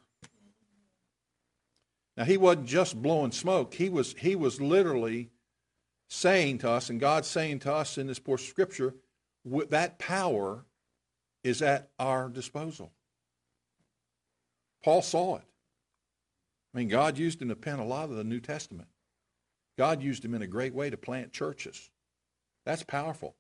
[2.17, 3.75] Now he wasn't just blowing smoke.
[3.75, 5.31] He was he was literally
[6.09, 8.95] saying to us, and God's saying to us in this of Scripture,
[9.71, 10.65] that power
[11.43, 12.93] is at our disposal.
[14.85, 15.45] Paul saw it.
[16.75, 18.89] I mean, God used him to pen a lot of the New Testament.
[19.79, 21.91] God used him in a great way to plant churches.
[22.65, 23.35] That's powerful.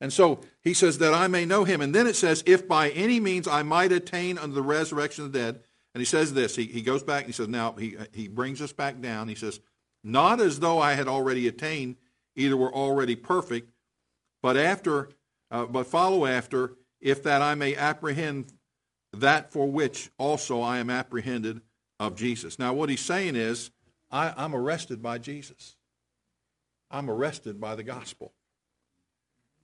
[0.00, 1.80] And so he says that I may know him.
[1.80, 5.32] And then it says, if by any means I might attain unto the resurrection of
[5.32, 5.60] the dead,
[5.94, 6.56] and he says this.
[6.56, 9.28] He, he goes back and he says, now he, he brings us back down.
[9.28, 9.60] He says,
[10.02, 11.96] not as though I had already attained,
[12.36, 13.70] either were already perfect,
[14.42, 15.08] but after,
[15.50, 18.52] uh, but follow after, if that I may apprehend
[19.12, 21.60] that for which also I am apprehended
[22.00, 22.58] of Jesus.
[22.58, 23.70] Now, what he's saying is,
[24.10, 25.76] I, I'm arrested by Jesus.
[26.90, 28.32] I'm arrested by the gospel.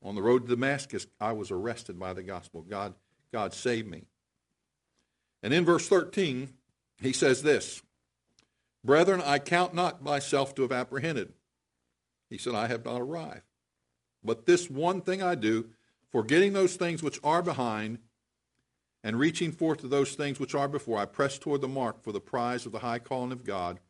[0.02, 2.62] On the road to Damascus, I was arrested by the gospel.
[2.62, 2.94] God,
[3.32, 4.04] God saved me.
[5.42, 6.50] And in verse 13,
[7.00, 7.82] he says this
[8.84, 11.32] Brethren, I count not myself to have apprehended.
[12.28, 13.42] He said, I have not arrived.
[14.22, 15.70] But this one thing I do,
[16.10, 17.98] forgetting those things which are behind,
[19.02, 22.12] and reaching forth to those things which are before, I press toward the mark for
[22.12, 23.80] the prize of the high calling of God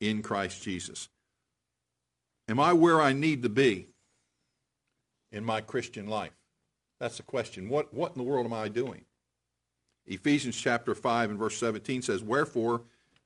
[0.00, 1.08] in Christ Jesus.
[2.46, 3.88] Am I where I need to be
[5.32, 6.32] in my Christian life?
[7.00, 7.68] That's the question.
[7.68, 9.04] What, what in the world am I doing?
[10.08, 12.82] Ephesians chapter 5 and verse 17 says, Wherefore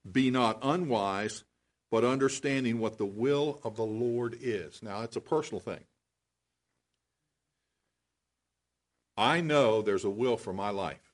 [0.09, 1.43] be not unwise,
[1.89, 4.83] but understanding what the will of the Lord is.
[4.83, 5.79] Now, it's a personal thing.
[9.15, 11.13] I know there's a will for my life.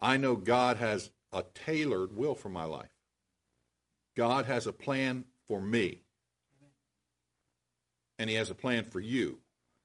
[0.00, 2.88] I know God has a tailored will for my life.
[4.16, 6.02] God has a plan for me.
[8.18, 9.38] And He has a plan for you.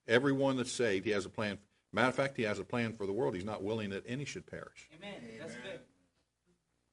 [0.07, 1.57] Everyone that's saved, He has a plan.
[1.95, 3.35] Matter of fact, He has a plan for the world.
[3.35, 4.89] He's not willing that any should perish.
[4.97, 5.13] Amen.
[5.39, 5.79] That's good.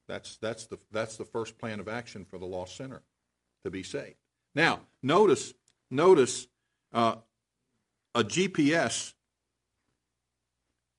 [0.07, 3.01] That's, that's, the, that's the first plan of action for the lost sinner
[3.63, 4.15] to be saved.
[4.55, 5.53] Now, notice,
[5.91, 6.47] notice
[6.93, 7.15] uh,
[8.15, 9.13] a GPS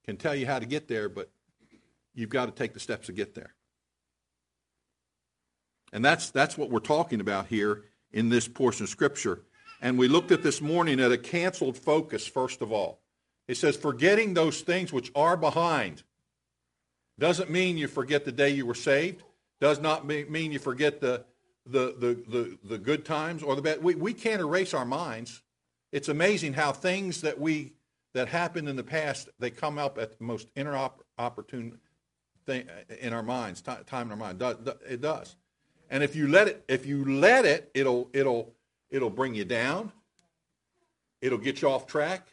[0.04, 1.30] can tell you how to get there, but
[2.14, 3.54] you've got to take the steps to get there.
[5.94, 9.40] And that's, that's what we're talking about here in this portion of Scripture.
[9.80, 13.00] And we looked at this morning at a canceled focus, first of all.
[13.46, 16.02] It says, forgetting those things which are behind.
[17.18, 19.22] Doesn't mean you forget the day you were saved.
[19.60, 21.24] Does not mean you forget the,
[21.66, 23.82] the, the, the, the good times or the bad.
[23.82, 25.42] We, we can't erase our minds.
[25.92, 27.74] It's amazing how things that we
[28.14, 31.78] that happened in the past, they come up at the most inopportune
[32.46, 34.42] thing uh, in our minds, time in our mind.
[34.88, 35.36] It does.
[35.90, 38.52] And if you let it, if you let it, it'll it'll
[38.90, 39.92] it'll bring you down.
[41.20, 42.28] It'll get you off track.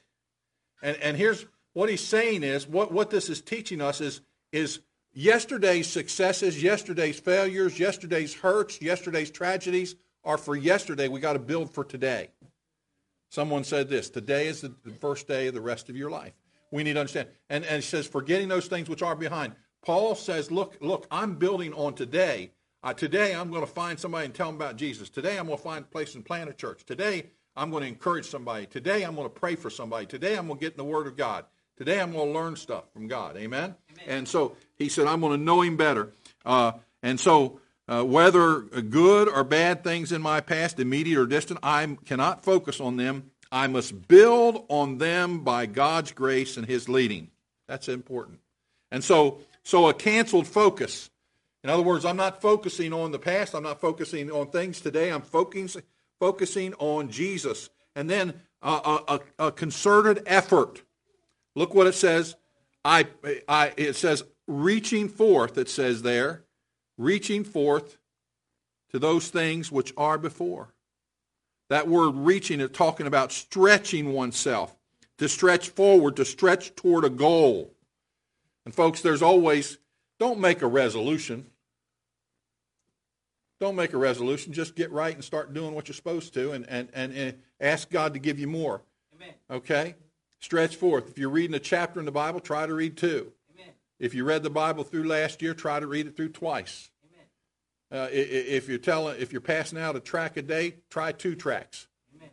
[0.82, 4.22] And and here's what he's saying is what what this is teaching us is
[4.52, 4.80] is
[5.14, 11.08] yesterday's successes, yesterday's failures, yesterday's hurts, yesterday's tragedies are for yesterday.
[11.08, 12.30] We got to build for today.
[13.30, 16.34] Someone said this today is the first day of the rest of your life.
[16.70, 17.30] We need to understand.
[17.50, 19.56] And, and it says, forgetting those things which are behind.
[19.84, 22.52] Paul says, look, look, I'm building on today.
[22.84, 25.10] Uh, today I'm going to find somebody and tell them about Jesus.
[25.10, 26.86] Today I'm going to find a place and plant a church.
[26.86, 28.66] Today I'm going to encourage somebody.
[28.66, 30.06] Today I'm going to pray for somebody.
[30.06, 31.46] Today I'm going to get in the Word of God.
[31.78, 33.38] Today I'm going to learn stuff from God.
[33.38, 33.76] Amen?
[33.92, 34.06] Amen.
[34.08, 36.12] And so he said, I'm going to know him better.
[36.46, 36.74] Uh,
[37.04, 41.98] and so uh, whether good or bad things in my past, immediate or distant, I
[42.06, 43.32] cannot focus on them.
[43.52, 47.30] I must build on them by God's grace and His leading.
[47.68, 48.40] That's important.
[48.92, 51.10] And so, so a canceled focus.
[51.64, 53.54] In other words, I'm not focusing on the past.
[53.54, 55.10] I'm not focusing on things today.
[55.10, 55.84] I'm focusing,
[56.22, 57.72] focusing on Jesus.
[57.96, 60.84] And then a, a, a concerted effort.
[61.56, 62.36] Look what it says.
[62.86, 63.08] I,
[63.50, 66.44] I, it says reaching forth, it says there
[66.98, 67.98] reaching forth
[68.92, 70.74] to those things which are before.
[71.70, 74.78] That word reaching is talking about stretching oneself,
[75.18, 77.74] to stretch forward, to stretch toward a goal.
[78.66, 79.80] And folks, there's always,
[80.20, 81.48] don't make a resolution.
[83.62, 84.54] Don't make a resolution.
[84.54, 87.92] Just get right and start doing what you're supposed to and, and, and, and ask
[87.92, 88.82] God to give you more.
[89.16, 89.36] Amen.
[89.52, 89.94] Okay?
[90.40, 91.08] Stretch forth.
[91.08, 93.32] If you're reading a chapter in the Bible, try to read two.
[93.54, 93.72] Amen.
[94.00, 96.90] If you read the Bible through last year, try to read it through twice.
[97.92, 101.88] Uh, if you're telling, if you're passing out a track a day, try two tracks.
[102.16, 102.30] Amen.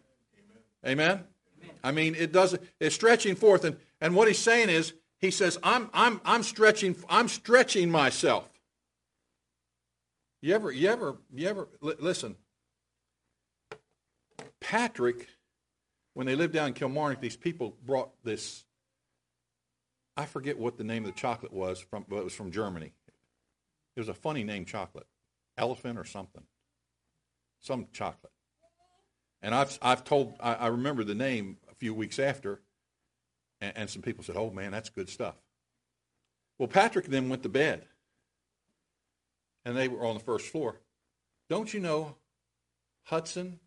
[0.87, 1.25] Amen.
[1.61, 1.75] Amen.
[1.85, 2.63] I mean, it doesn't.
[2.81, 6.97] It's stretching forth, and and what he's saying is, he says, I'm I'm I'm stretching
[7.11, 8.49] I'm stretching myself.
[10.41, 12.37] You ever you ever you ever listen?
[14.61, 15.29] Patrick,
[16.15, 18.65] when they lived down in Kilmarnock, these people brought this.
[20.17, 22.93] I forget what the name of the chocolate was from, but it was from Germany.
[23.97, 25.07] It was a funny name chocolate
[25.57, 26.43] elephant or something,
[27.61, 28.33] some chocolate.
[29.43, 32.61] And I've, I've told, I, I remember the name a few weeks after,
[33.61, 35.37] and, and some people said, oh man, that's good stuff.
[36.59, 37.87] Well, Patrick then went to bed,
[39.69, 40.81] and they were on the first floor.
[41.51, 42.17] Don't you know
[43.05, 43.61] Hudson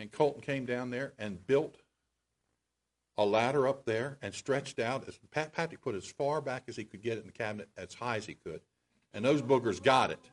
[0.00, 1.76] and Colton came down there and built
[3.16, 5.06] a ladder up there and stretched out.
[5.06, 7.94] As Patrick put as far back as he could get it in the cabinet, as
[7.94, 8.60] high as he could,
[9.14, 10.30] and those boogers got it.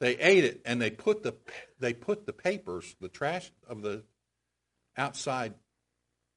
[0.00, 1.36] They ate it and they put the
[1.78, 4.02] they put the papers, the trash of the
[4.96, 5.54] outside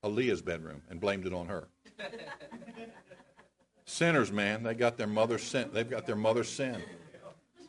[0.05, 1.67] Aaliyah's bedroom and blamed it on her.
[3.91, 5.69] Sinners, man, they got their mother's sin.
[5.73, 6.81] They've got their mother's sin.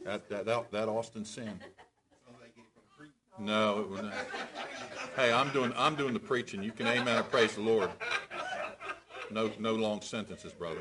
[0.04, 1.58] That that that, that Austin sin.
[3.40, 4.14] No, not.
[5.16, 6.62] Hey, I'm doing I'm doing the preaching.
[6.62, 7.90] You can amen and praise the Lord.
[9.32, 10.80] No no long sentences, brother.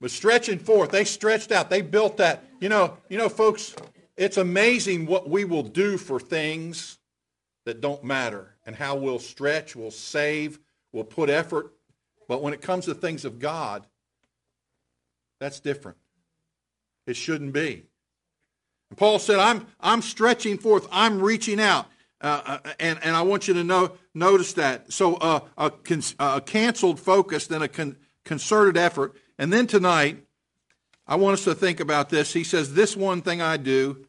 [0.00, 1.68] But stretching forth, they stretched out.
[1.68, 2.42] They built that.
[2.58, 3.76] You know, you know, folks,
[4.16, 6.98] it's amazing what we will do for things
[7.66, 10.58] that don't matter and how we'll stretch, we'll save,
[10.92, 11.72] we'll put effort.
[12.28, 13.84] But when it comes to things of God,
[15.40, 15.98] that's different.
[17.06, 17.84] It shouldn't be.
[18.90, 21.86] And Paul said, I'm, I'm stretching forth, I'm reaching out.
[22.20, 24.92] Uh, uh and, and I want you to know, notice that.
[24.92, 25.72] So uh, a,
[26.20, 29.14] a canceled focus, then a con, concerted effort.
[29.38, 30.24] And then tonight,
[31.06, 32.32] I want us to think about this.
[32.32, 34.06] He says, This one thing I do.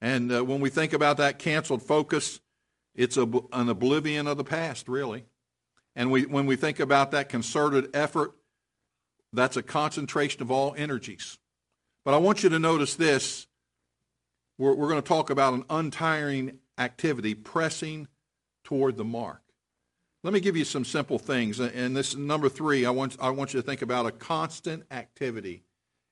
[0.00, 2.40] And uh, when we think about that canceled focus,
[2.94, 5.24] it's a, an oblivion of the past, really.
[5.94, 8.32] And we, when we think about that concerted effort,
[9.32, 11.38] that's a concentration of all energies.
[12.04, 13.46] But I want you to notice this.
[14.58, 18.08] We're, we're going to talk about an untiring activity, pressing
[18.64, 19.42] toward the mark.
[20.24, 21.58] Let me give you some simple things.
[21.58, 25.64] And this number three, I want, I want you to think about a constant activity.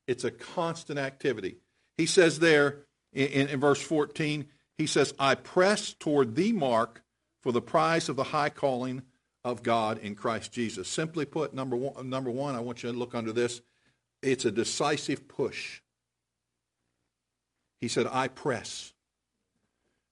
[0.07, 1.57] It's a constant activity.
[1.97, 2.79] He says there
[3.13, 7.03] in, in verse 14, he says, I press toward the mark
[7.41, 9.03] for the prize of the high calling
[9.43, 10.87] of God in Christ Jesus.
[10.87, 13.61] Simply put, number one, number one, I want you to look under this.
[14.21, 15.81] It's a decisive push.
[17.79, 18.93] He said, I press.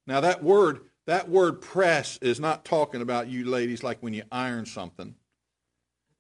[0.08, 4.24] Now that word, that word press is not talking about you ladies like when you
[4.32, 5.16] iron something.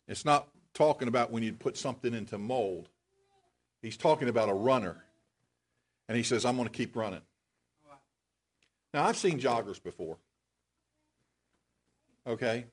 [0.08, 2.90] It's not talking about when you put something into mold.
[3.82, 5.04] He's talking about a runner.
[6.08, 7.22] And he says, I'm going to keep running.
[8.94, 10.18] Now, I've seen joggers before.
[12.26, 12.66] Okay?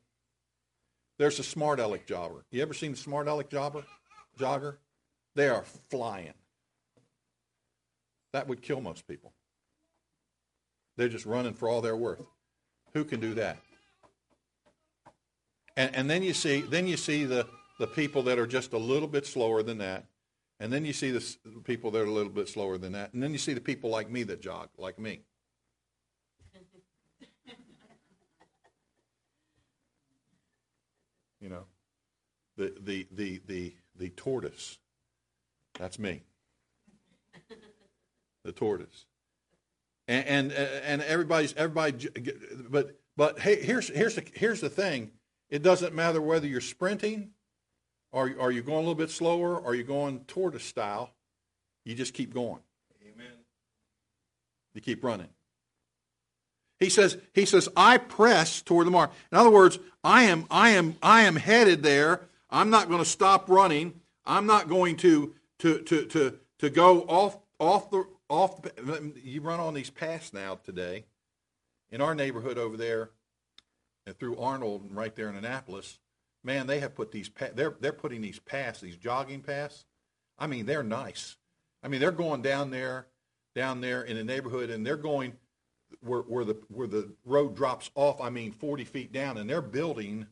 [1.18, 2.42] There's a smart aleck jogger.
[2.50, 3.84] You ever seen a smart aleck jogger?
[4.38, 4.76] Jogger?
[5.34, 6.34] They are flying.
[8.32, 9.32] That would kill most people.
[10.96, 12.22] They're just running for all they're worth.
[12.94, 13.58] Who can do that?
[15.76, 17.46] And, and then you see, then you see the,
[17.78, 20.04] the people that are just a little bit slower than that.
[20.58, 23.12] And then you see the people that are a little bit slower than that.
[23.12, 25.20] And then you see the people like me that jog, like me.
[31.41, 31.64] You know,
[32.57, 34.78] the, the, the, the, the tortoise.
[35.78, 36.22] That's me.
[38.45, 39.07] The tortoise.
[40.09, 42.09] And, and, and everybody's, everybody,
[42.70, 45.11] but, but hey, here's, here's, the, here's the thing.
[45.51, 47.30] It doesn't matter whether you're sprinting
[48.12, 51.11] or are you going a little bit slower or are you going tortoise style.
[51.84, 52.62] You just keep going.
[53.03, 53.26] Amen.
[54.74, 55.28] You keep running.
[56.78, 59.10] He says, he says, I press toward the mark.
[59.32, 62.22] In other words, I am, I am, I am headed there.
[62.50, 64.00] I'm not going to stop running.
[64.24, 69.40] I'm not going to, to, to, to, to go off, off the, off the, you
[69.40, 71.04] run on these paths now today.
[71.90, 73.10] In our neighborhood over there,
[74.06, 75.98] and through Arnold and right there in Annapolis,
[76.44, 79.84] man, they have put these, they're, they're putting these paths, these jogging paths.
[80.38, 81.36] I mean, they're nice.
[81.82, 83.06] I mean, they're going down there,
[83.54, 85.34] down there in the neighborhood, and they're going
[86.01, 88.20] where, where the where the road drops off.
[88.20, 90.26] I mean, 40 feet down, and they're building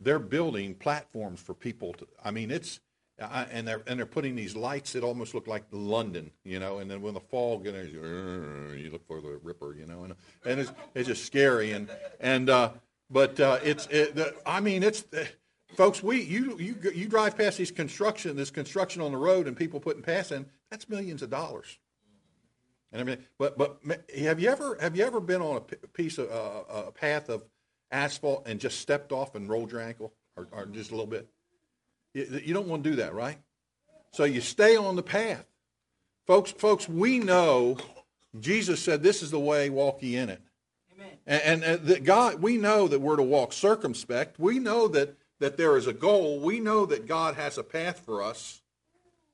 [0.00, 2.08] they're building platforms for people to.
[2.24, 2.80] I mean, it's
[3.20, 6.78] I, and they're and they're putting these lights that almost look like London, you know.
[6.78, 10.60] And then when the fog, know, you look for the Ripper, you know, and and
[10.60, 11.72] it's it's just scary.
[11.72, 11.88] And
[12.20, 12.70] and uh,
[13.10, 15.04] but uh, it's it, the, I mean it's.
[15.76, 19.56] Folks, we you you you drive past these construction, this construction on the road, and
[19.56, 20.44] people putting pass in.
[20.70, 21.78] That's millions of dollars
[22.92, 23.24] and everything.
[23.38, 23.80] But but
[24.18, 27.42] have you ever have you ever been on a piece of uh, a path of
[27.90, 31.28] asphalt and just stepped off and rolled your ankle or, or just a little bit?
[32.14, 33.38] You, you don't want to do that, right?
[34.12, 35.46] So you stay on the path,
[36.26, 36.52] folks.
[36.52, 37.78] Folks, we know
[38.38, 39.70] Jesus said, "This is the way.
[39.70, 40.42] Walk ye in it."
[40.94, 41.10] Amen.
[41.26, 44.38] And, and, and that God, we know that we're to walk circumspect.
[44.38, 46.38] We know that that there is a goal.
[46.40, 48.62] We know that God has a path for us,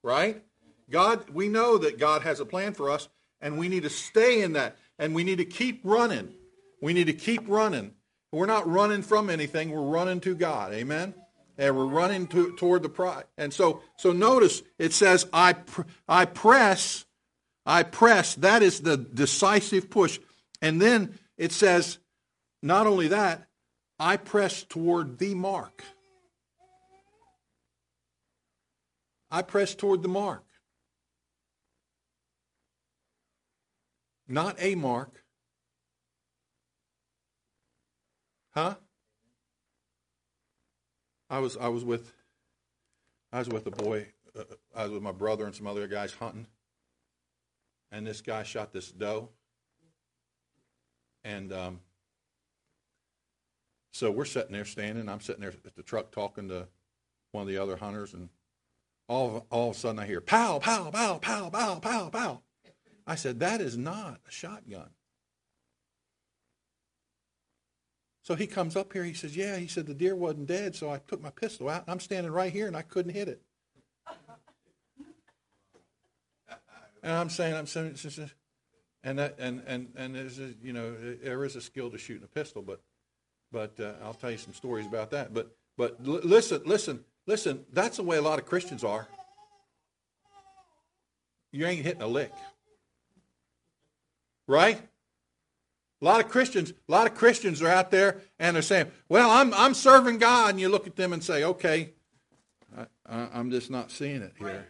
[0.03, 0.43] right?
[0.91, 3.09] God, we know that God has a plan for us,
[3.41, 4.77] and we need to stay in that.
[4.99, 6.35] And we need to keep running.
[6.83, 7.93] We need to keep running.
[8.33, 9.71] We're not running from anything.
[9.71, 10.73] We're running to God.
[10.73, 11.15] Amen?
[11.57, 13.25] And we're running to, toward the prize.
[13.37, 17.05] And so, so notice it says, I, pr- I press,
[17.65, 18.35] I press.
[18.37, 20.19] That is the decisive push.
[20.61, 21.99] And then it says,
[22.63, 23.49] not only that,
[23.99, 25.83] I press toward the mark.
[29.31, 30.45] I press toward the mark.
[34.29, 35.25] Not a mark.
[38.51, 38.75] Huh?
[41.31, 42.13] I was I was with
[43.33, 44.07] I was with a boy.
[44.39, 46.47] Uh, I was with my brother and some other guys hunting,
[47.91, 49.31] and this guy shot this doe.
[51.25, 51.81] And um,
[53.93, 55.09] so we're sitting there standing.
[55.09, 56.69] I'm sitting there at the truck talking to
[57.33, 58.29] one of the other hunters, and
[59.09, 62.43] all of, all of a sudden I hear pow, pow, pow, pow, pow, pow, pow.
[63.09, 64.91] I said, That is not a shotgun.
[68.23, 69.05] So he comes up here.
[69.05, 69.57] He says, Yeah.
[69.57, 71.85] He said, The deer wasn't dead, so I took my pistol out.
[71.89, 73.43] I'm standing right here and I couldn't hit it.
[77.03, 77.97] And I'm saying, I'm saying,
[79.05, 82.25] and that, and and and there's a, you know there is a skill to shooting
[82.25, 82.81] a pistol, but
[83.53, 85.33] but uh, I'll tell you some stories about that.
[85.33, 87.65] But but l- listen, listen, listen.
[87.73, 89.07] That's the way a lot of Christians are.
[91.53, 92.33] You ain't hitting a lick.
[94.49, 94.81] Right?
[96.01, 99.31] A lot of Christians, a lot of Christians are out there and they're saying, "Well,
[99.31, 101.91] I'm I'm serving God," and you look at them and say, "Okay,
[103.07, 104.67] I, am just not seeing it here."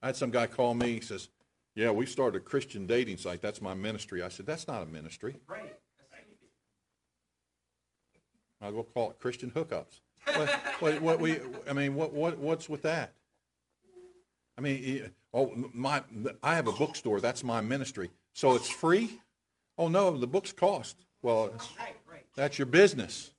[0.00, 0.94] I had some guy call me.
[0.94, 1.28] He says,
[1.74, 3.42] "Yeah, we started a Christian dating site.
[3.42, 5.36] That's my ministry." I said, "That's not a ministry."
[8.60, 10.00] As well call it Christian hookups.
[10.24, 11.38] what, what, what we,
[11.68, 13.12] I mean, what, what, what's with that?
[14.56, 16.02] I mean, oh, my,
[16.42, 17.20] I have a bookstore.
[17.20, 18.10] That's my ministry.
[18.32, 19.20] So it's free?
[19.78, 20.96] Oh, no, the books cost.
[21.22, 21.52] Well,
[22.34, 23.30] that's your business.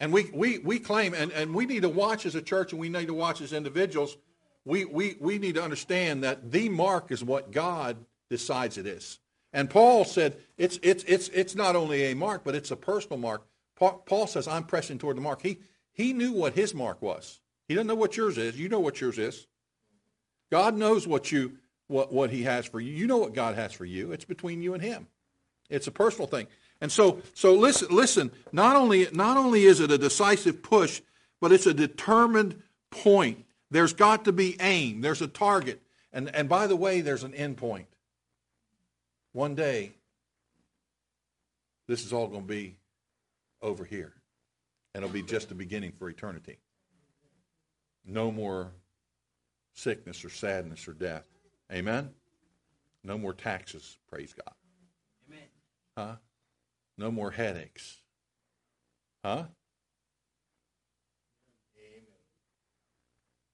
[0.00, 2.80] And we, we, we claim, and, and we need to watch as a church and
[2.80, 4.16] we need to watch as individuals.
[4.64, 7.96] We, we, we need to understand that the mark is what God
[8.28, 9.20] decides it is.
[9.52, 13.18] And Paul said it's, it's, it's, it's not only a mark, but it's a personal
[13.18, 13.46] mark.
[13.76, 15.42] Paul, Paul says, I'm pressing toward the mark.
[15.42, 15.60] He,
[15.92, 17.40] he knew what his mark was.
[17.68, 18.58] He doesn't know what yours is.
[18.58, 19.46] You know what yours is.
[20.50, 22.92] God knows what, you, what, what he has for you.
[22.92, 24.12] You know what God has for you.
[24.12, 25.06] It's between you and him.
[25.70, 26.46] It's a personal thing.
[26.80, 28.30] And so, so listen, listen.
[28.52, 31.00] Not only, not only is it a decisive push,
[31.40, 33.44] but it's a determined point.
[33.70, 35.00] There's got to be aim.
[35.00, 35.80] There's a target.
[36.12, 37.86] And, and by the way, there's an end point.
[39.32, 39.92] One day,
[41.88, 42.76] this is all going to be
[43.60, 44.12] over here.
[44.94, 46.58] And it'll be just the beginning for eternity.
[48.06, 48.70] No more
[49.74, 51.28] sickness or sadness or death.
[51.72, 52.10] Amen?
[53.02, 54.54] No more taxes, praise God.
[55.28, 55.48] Amen.
[55.96, 56.16] Huh?
[56.96, 57.98] No more headaches.
[59.24, 59.44] Huh?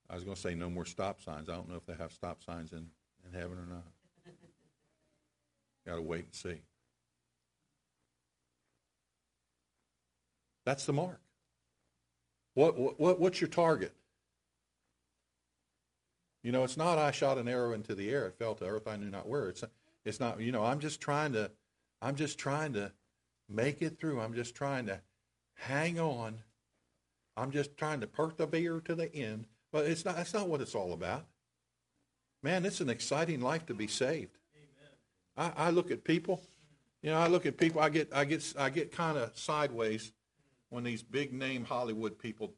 [0.09, 1.49] I was going to say no more stop signs.
[1.49, 2.89] I don't know if they have stop signs in,
[3.25, 3.87] in heaven or not.
[5.87, 6.63] Got to wait and see.
[10.65, 11.21] That's the mark.
[12.55, 13.93] What, what, what's your target?
[16.43, 18.27] You know, it's not I shot an arrow into the air.
[18.27, 18.89] It fell to earth.
[18.89, 19.49] I knew not where.
[19.49, 19.63] It's,
[20.05, 21.51] it's not, you know, I'm just trying to,
[22.01, 22.93] I'm just trying to
[23.49, 24.21] make it through.
[24.21, 25.01] I'm just trying to
[25.55, 26.39] hang on.
[27.37, 29.47] I'm just trying to persevere to the end.
[29.73, 31.27] But it's not, that's not what it's all about.
[32.43, 34.39] Man, it's an exciting life to be saved.
[35.37, 36.43] I, I look at people,
[37.03, 40.13] you know, I look at people, I get, I get, I get kind of sideways
[40.71, 42.55] when these big name Hollywood people,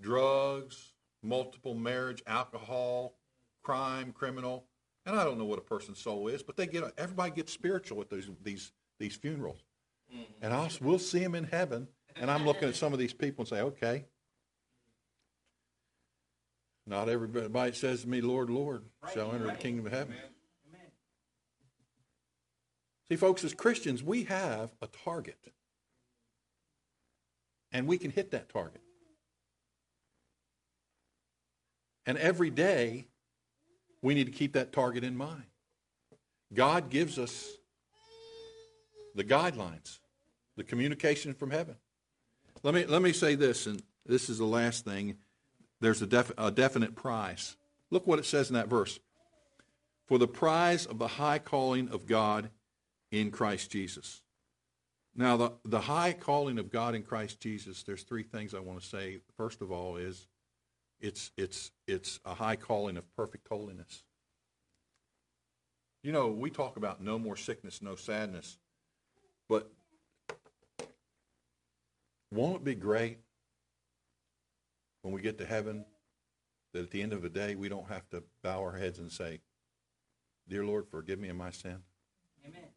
[0.00, 0.91] drugs,
[1.22, 3.14] multiple marriage, alcohol,
[3.62, 4.64] crime, criminal,
[5.06, 8.00] and I don't know what a person's soul is, but they get everybody gets spiritual
[8.00, 9.64] at these these these funerals,
[10.12, 10.22] mm-hmm.
[10.42, 13.42] and I'll we'll see them in heaven, and I'm looking at some of these people
[13.42, 14.04] and say, okay,
[16.86, 20.14] not everybody says to me, Lord, Lord, shall enter the kingdom of heaven.
[20.68, 20.90] Amen.
[23.08, 25.52] See, folks, as Christians, we have a target.
[27.70, 28.82] And we can hit that target.
[32.06, 33.06] And every day,
[34.02, 35.44] we need to keep that target in mind.
[36.52, 37.52] God gives us
[39.14, 39.98] the guidelines,
[40.56, 41.76] the communication from heaven.
[42.62, 45.16] Let me, let me say this, and this is the last thing.
[45.80, 47.56] There's a, def, a definite prize.
[47.90, 48.98] Look what it says in that verse.
[50.06, 52.50] For the prize of the high calling of God
[53.10, 54.22] in Christ Jesus.
[55.14, 58.80] Now, the, the high calling of God in Christ Jesus, there's three things I want
[58.80, 59.18] to say.
[59.36, 60.26] First of all is
[61.02, 64.04] it's, it's, it's a high calling of perfect holiness.
[66.02, 68.58] You know, we talk about no more sickness, no sadness,
[69.48, 69.70] but
[72.30, 73.18] won't it be great
[75.02, 75.84] when we get to heaven
[76.72, 79.12] that at the end of the day we don't have to bow our heads and
[79.12, 79.40] say,
[80.48, 81.78] Dear Lord, forgive me of my sin?
[82.44, 82.68] Amen.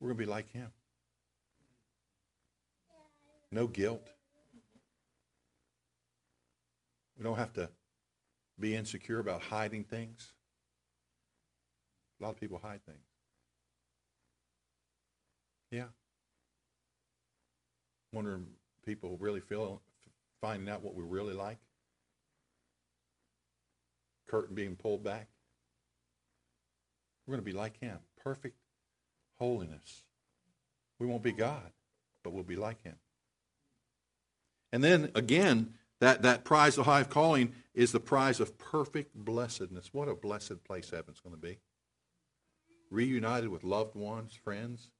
[0.00, 0.70] We're going to be like him.
[3.50, 4.06] No guilt.
[7.16, 7.70] We don't have to
[8.58, 10.32] be insecure about hiding things.
[12.20, 12.98] A lot of people hide things.
[15.70, 15.88] Yeah.
[18.12, 18.46] Wondering
[18.84, 19.82] people really feel
[20.40, 21.58] finding out what we really like.
[24.26, 25.28] Curtain being pulled back.
[27.26, 27.98] We're going to be like him.
[28.22, 28.56] Perfect
[29.38, 30.02] holiness.
[30.98, 31.72] We won't be God,
[32.22, 32.96] but we'll be like him.
[34.72, 39.90] And then again, that, that prize of high calling is the prize of perfect blessedness.
[39.92, 41.58] What a blessed place heaven's going to be.
[42.90, 44.90] Reunited with loved ones, friends,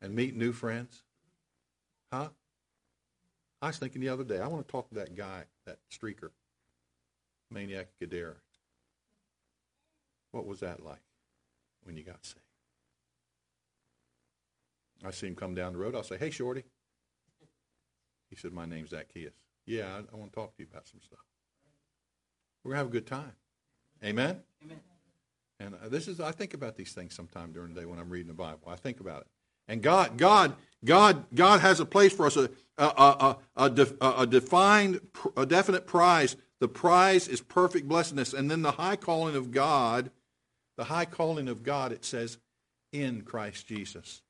[0.00, 1.02] and meet new friends.
[2.12, 2.28] Huh?
[3.60, 6.30] I was thinking the other day, I want to talk to that guy, that streaker,
[7.50, 8.36] Maniac Gadara.
[10.30, 11.02] What was that like
[11.82, 12.40] when you got saved?
[15.04, 15.94] I see him come down the road.
[15.94, 16.64] I'll say, hey, Shorty.
[18.30, 19.32] He said, my name's Zacchaeus.
[19.68, 21.18] Yeah, I, I want to talk to you about some stuff.
[22.64, 23.32] We're going to have a good time.
[24.02, 24.40] Amen?
[24.64, 24.80] Amen.
[25.60, 28.08] And uh, this is, I think about these things sometime during the day when I'm
[28.08, 28.62] reading the Bible.
[28.66, 29.26] I think about it.
[29.68, 32.48] And God, God, God, God has a place for us, a,
[32.78, 35.00] a, a, a, def, a defined,
[35.36, 36.36] a definite prize.
[36.60, 38.32] The prize is perfect blessedness.
[38.32, 40.10] And then the high calling of God,
[40.78, 42.38] the high calling of God, it says,
[42.90, 44.22] in Christ Jesus.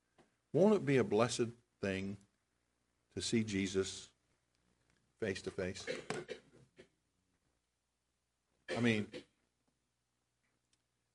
[0.53, 2.17] Won't it be a blessed thing
[3.15, 4.09] to see Jesus
[5.21, 5.85] face to face?
[8.77, 9.07] I mean,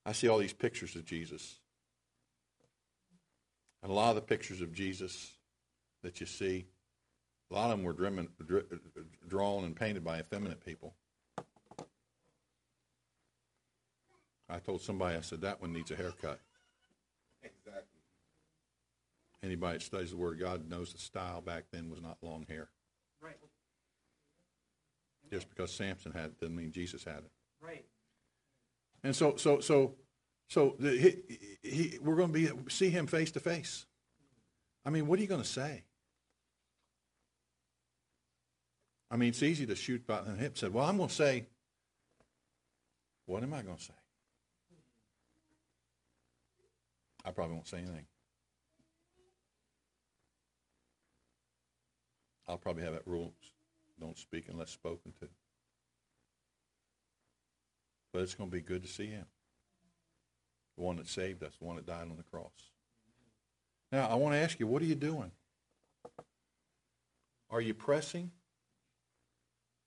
[0.06, 1.60] I see all these pictures of Jesus.
[3.82, 5.32] And a lot of the pictures of Jesus
[6.04, 6.66] that you see,
[7.52, 8.28] a lot of them were driven,
[9.28, 10.94] drawn and painted by effeminate people.
[14.50, 16.40] I told somebody, I said, that one needs a haircut.
[17.42, 18.02] Exactly.
[19.42, 22.46] Anybody that studies the Word of God knows the style back then was not long
[22.48, 22.70] hair.
[23.22, 23.36] Right.
[25.34, 27.32] Just because Samson had it doesn't mean Jesus had it.
[27.60, 27.84] Right.
[29.04, 29.96] And so, so, so,
[30.48, 33.88] so the, he, he, we're going to be see him face to face.
[34.86, 35.86] I mean, what are you going to say?
[39.10, 40.56] I mean, it's easy to shoot by the hip.
[40.56, 41.48] Said, well, I'm going to say.
[43.26, 43.94] What am I going to say?
[47.26, 48.06] I probably won't say anything.
[52.48, 53.34] I'll probably have that rule:
[54.00, 55.28] don't speak unless spoken to.
[58.12, 59.26] But it's going to be good to see him.
[60.78, 62.72] The one that saved us, the one that died on the cross.
[63.92, 65.32] Now, I want to ask you, what are you doing?
[67.50, 68.32] Are you pressing?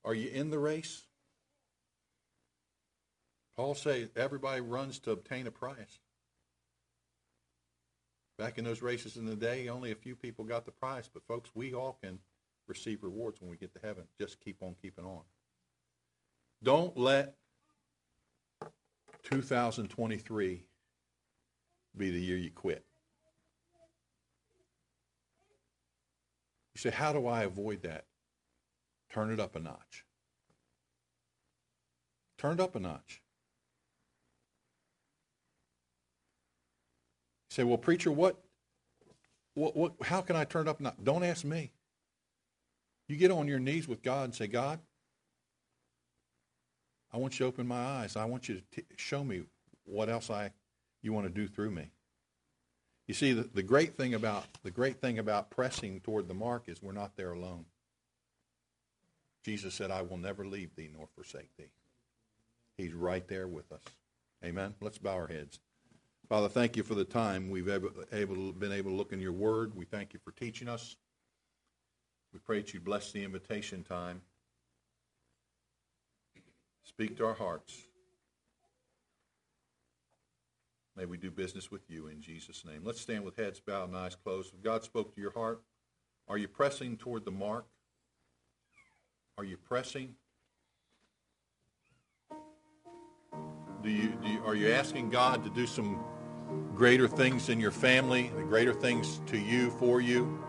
[0.05, 1.03] Are you in the race?
[3.57, 5.99] Paul says everybody runs to obtain a prize.
[8.37, 11.25] Back in those races in the day, only a few people got the prize, but
[11.27, 12.19] folks, we all can
[12.67, 14.03] receive rewards when we get to heaven.
[14.19, 15.21] Just keep on keeping on.
[16.63, 17.35] Don't let
[19.23, 20.65] 2023
[21.95, 22.83] be the year you quit.
[26.75, 28.05] You say, how do I avoid that?
[29.11, 30.05] Turn it up a notch.
[32.37, 33.21] Turn it up a notch.
[37.49, 38.37] You say, well, preacher, what,
[39.55, 40.97] what, what, how can I turn it up a notch?
[41.03, 41.71] Don't ask me.
[43.07, 44.79] You get on your knees with God and say, God,
[47.11, 48.15] I want you to open my eyes.
[48.15, 49.43] I want you to t- show me
[49.85, 50.51] what else I
[51.01, 51.89] you want to do through me.
[53.07, 56.63] You see, the, the great thing about the great thing about pressing toward the mark
[56.67, 57.65] is we're not there alone.
[59.45, 61.71] Jesus said, "I will never leave thee nor forsake thee."
[62.77, 63.81] He's right there with us.
[64.43, 64.75] Amen.
[64.81, 65.59] Let's bow our heads.
[66.27, 69.31] Father, thank you for the time we've able, able, been able to look in your
[69.31, 69.73] word.
[69.75, 70.97] We thank you for teaching us.
[72.37, 74.21] We pray that you bless the invitation time.
[76.83, 77.75] Speak to our hearts.
[80.95, 82.81] May we do business with you in Jesus' name.
[82.83, 84.53] Let's stand with heads bowed and eyes closed.
[84.53, 85.63] If God spoke to your heart,
[86.27, 87.65] are you pressing toward the mark?
[89.39, 90.13] Are you pressing?
[93.81, 96.03] Do you, do you, are you asking God to do some
[96.75, 100.46] greater things in your family, the greater things to you, for you?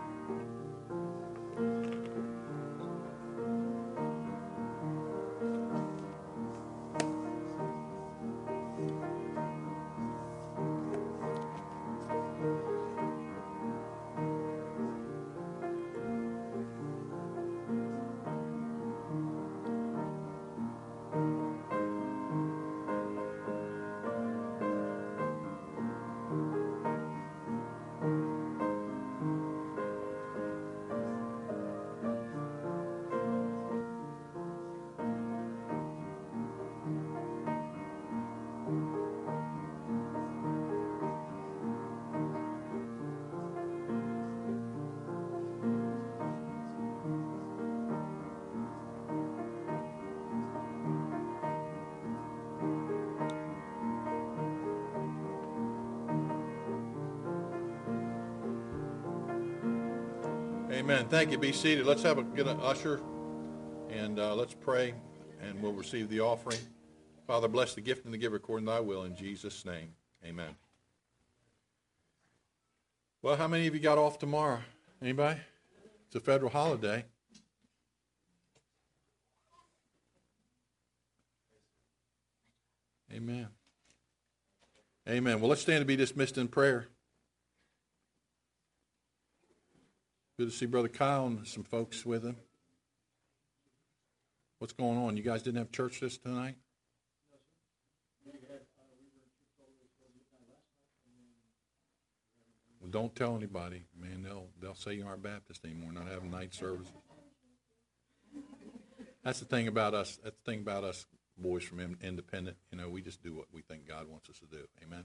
[61.09, 61.39] Thank you.
[61.39, 61.87] Be seated.
[61.87, 63.01] Let's have a get an usher,
[63.89, 64.93] and uh, let's pray,
[65.41, 66.59] and we'll receive the offering.
[67.25, 69.95] Father, bless the gift and the giver according to Thy will in Jesus' name.
[70.23, 70.55] Amen.
[73.23, 74.59] Well, how many of you got off tomorrow?
[75.01, 75.39] Anybody?
[76.05, 77.03] It's a federal holiday.
[83.11, 83.47] Amen.
[85.07, 85.39] Amen.
[85.39, 86.87] Well, let's stand to be dismissed in prayer.
[90.39, 92.37] Good to see Brother Kyle and some folks with him.
[94.59, 95.17] What's going on?
[95.17, 96.55] You guys didn't have church this tonight?
[102.79, 104.23] Well, don't tell anybody, man.
[104.23, 106.93] They'll they'll say you aren't Baptist anymore, not having night services.
[109.25, 110.19] That's the thing about us.
[110.23, 111.05] That's the thing about us
[111.37, 112.55] boys from Independent.
[112.71, 114.63] You know, we just do what we think God wants us to do.
[114.81, 115.03] Amen.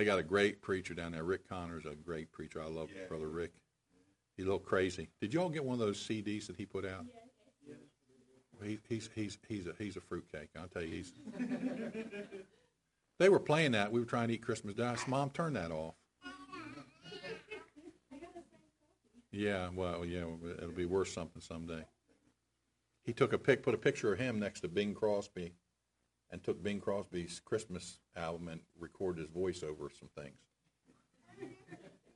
[0.00, 1.24] They got a great preacher down there.
[1.24, 2.62] Rick Connor's a great preacher.
[2.62, 3.52] I love Brother Rick.
[4.34, 5.10] He's a little crazy.
[5.20, 7.04] Did you all get one of those CDs that he put out?
[8.64, 10.48] He, he's he's he's a he's a fruitcake.
[10.58, 11.12] I'll tell you, he's.
[13.18, 13.92] they were playing that.
[13.92, 14.96] We were trying to eat Christmas dinner.
[14.96, 15.96] I Mom, turn that off.
[19.30, 20.24] Yeah, well, yeah,
[20.56, 21.84] it'll be worth something someday.
[23.02, 25.52] He took a pic, put a picture of him next to Bing Crosby,
[26.30, 30.38] and took Bing Crosby's Christmas album and recorded his voice over some things.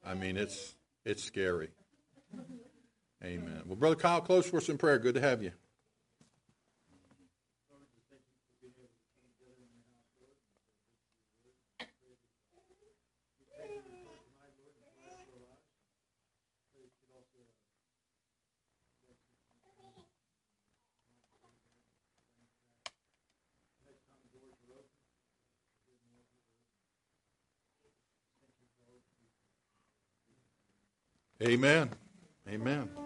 [0.04, 1.70] I mean, it's it's scary.
[3.22, 3.62] Amen.
[3.66, 4.98] Well, Brother Kyle, close for us in prayer.
[4.98, 5.52] Good to have you.
[31.44, 31.90] Amen.
[32.48, 33.03] Amen.